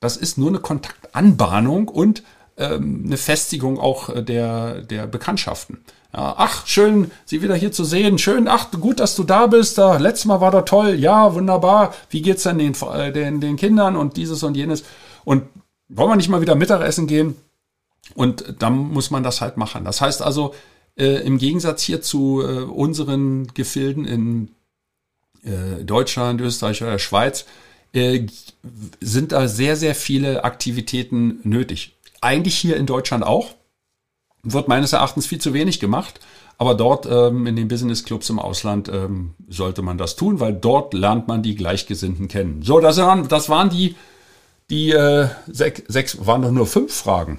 das 0.00 0.16
ist 0.16 0.38
nur 0.38 0.48
eine 0.48 0.60
Kontaktanbahnung 0.60 1.88
und 1.88 2.22
ähm, 2.56 3.04
eine 3.06 3.16
Festigung 3.16 3.78
auch 3.78 4.08
äh, 4.08 4.22
der, 4.22 4.82
der 4.82 5.06
Bekanntschaften. 5.06 5.78
Ja, 6.12 6.34
ach, 6.38 6.66
schön, 6.66 7.10
Sie 7.24 7.42
wieder 7.42 7.54
hier 7.54 7.70
zu 7.70 7.84
sehen. 7.84 8.18
Schön, 8.18 8.48
ach, 8.48 8.70
gut, 8.72 8.98
dass 9.00 9.14
du 9.14 9.24
da 9.24 9.46
bist. 9.46 9.78
Da, 9.78 9.98
letztes 9.98 10.24
Mal 10.24 10.40
war 10.40 10.50
da 10.50 10.62
toll. 10.62 10.94
Ja, 10.94 11.34
wunderbar. 11.34 11.94
Wie 12.10 12.22
geht's 12.22 12.44
denn 12.44 12.58
den, 12.58 12.74
äh, 12.92 13.12
den, 13.12 13.40
den 13.40 13.56
Kindern 13.56 13.96
und 13.96 14.16
dieses 14.16 14.42
und 14.42 14.56
jenes? 14.56 14.84
Und 15.24 15.44
wollen 15.88 16.10
wir 16.10 16.16
nicht 16.16 16.30
mal 16.30 16.40
wieder 16.40 16.54
Mittagessen 16.54 17.06
gehen? 17.06 17.36
Und 18.14 18.54
dann 18.58 18.76
muss 18.76 19.10
man 19.10 19.22
das 19.22 19.40
halt 19.40 19.56
machen. 19.56 19.84
Das 19.84 20.00
heißt 20.00 20.22
also, 20.22 20.54
äh, 20.96 21.22
im 21.26 21.38
Gegensatz 21.38 21.82
hier 21.82 22.00
zu 22.00 22.42
äh, 22.42 22.62
unseren 22.62 23.48
Gefilden 23.54 24.04
in 24.04 24.50
äh, 25.42 25.84
Deutschland, 25.84 26.40
Österreich 26.40 26.82
oder 26.82 26.98
Schweiz, 26.98 27.44
äh, 27.92 28.26
sind 29.00 29.32
da 29.32 29.48
sehr, 29.48 29.76
sehr 29.76 29.94
viele 29.94 30.44
Aktivitäten 30.44 31.40
nötig. 31.42 31.96
Eigentlich 32.20 32.56
hier 32.56 32.76
in 32.76 32.86
Deutschland 32.86 33.24
auch. 33.24 33.54
Wird 34.42 34.68
meines 34.68 34.92
Erachtens 34.92 35.26
viel 35.26 35.40
zu 35.40 35.52
wenig 35.54 35.80
gemacht. 35.80 36.20
Aber 36.58 36.74
dort 36.74 37.06
ähm, 37.06 37.46
in 37.46 37.54
den 37.54 37.68
Business 37.68 38.04
Clubs 38.04 38.28
im 38.30 38.40
Ausland 38.40 38.88
ähm, 38.88 39.34
sollte 39.48 39.80
man 39.80 39.96
das 39.96 40.16
tun, 40.16 40.40
weil 40.40 40.52
dort 40.52 40.92
lernt 40.92 41.28
man 41.28 41.42
die 41.42 41.54
Gleichgesinnten 41.54 42.26
kennen. 42.26 42.62
So, 42.62 42.80
das 42.80 42.96
waren, 42.96 43.28
das 43.28 43.48
waren 43.48 43.70
die, 43.70 43.94
die 44.68 44.90
äh, 44.90 45.28
sechs, 45.46 45.82
sechs, 45.86 46.26
waren 46.26 46.42
doch 46.42 46.50
nur 46.50 46.66
fünf 46.66 46.92
Fragen. 46.92 47.38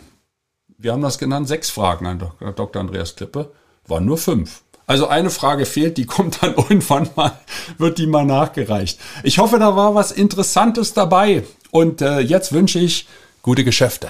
Wir 0.78 0.94
haben 0.94 1.02
das 1.02 1.18
genannt, 1.18 1.50
sechs 1.50 1.70
Fragen 1.70 2.06
an 2.06 2.20
Dr. 2.56 2.80
Andreas 2.80 3.18
Klippe. 3.18 3.52
Waren 3.86 4.06
nur 4.06 4.18
fünf. 4.18 4.64
Also 4.90 5.08
eine 5.08 5.30
Frage 5.30 5.66
fehlt, 5.68 5.98
die 5.98 6.08
kommt 6.08 6.42
dann 6.42 6.56
irgendwann 6.58 7.08
mal, 7.16 7.34
wird 7.78 8.00
die 8.00 8.08
mal 8.08 8.26
nachgereicht. 8.26 9.00
Ich 9.22 9.38
hoffe, 9.38 9.60
da 9.60 9.76
war 9.76 9.94
was 9.94 10.12
Interessantes 10.12 10.96
dabei. 10.96 11.44
Und 11.70 12.02
äh, 12.02 12.22
jetzt 12.22 12.54
wünsche 12.54 12.80
ich 12.80 13.08
gute 13.44 13.64
Geschäfte. 13.64 14.10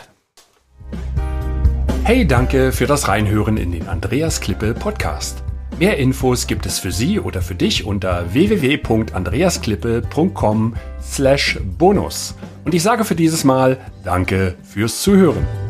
Hey, 2.05 2.25
danke 2.25 2.71
für 2.71 2.87
das 2.87 3.09
Reinhören 3.09 3.57
in 3.57 3.73
den 3.73 3.89
Andreas 3.89 4.39
Klippe 4.39 4.73
Podcast. 4.73 5.43
Mehr 5.77 5.97
Infos 5.97 6.47
gibt 6.47 6.65
es 6.65 6.79
für 6.79 6.93
Sie 6.93 7.19
oder 7.19 7.41
für 7.41 7.55
dich 7.55 7.83
unter 7.83 8.33
www.andreasklippe.com 8.33 10.75
slash 11.03 11.59
bonus. 11.77 12.35
Und 12.63 12.73
ich 12.73 12.83
sage 12.83 13.03
für 13.03 13.15
dieses 13.15 13.43
Mal 13.43 13.75
Danke 14.05 14.55
fürs 14.63 15.01
Zuhören. 15.01 15.68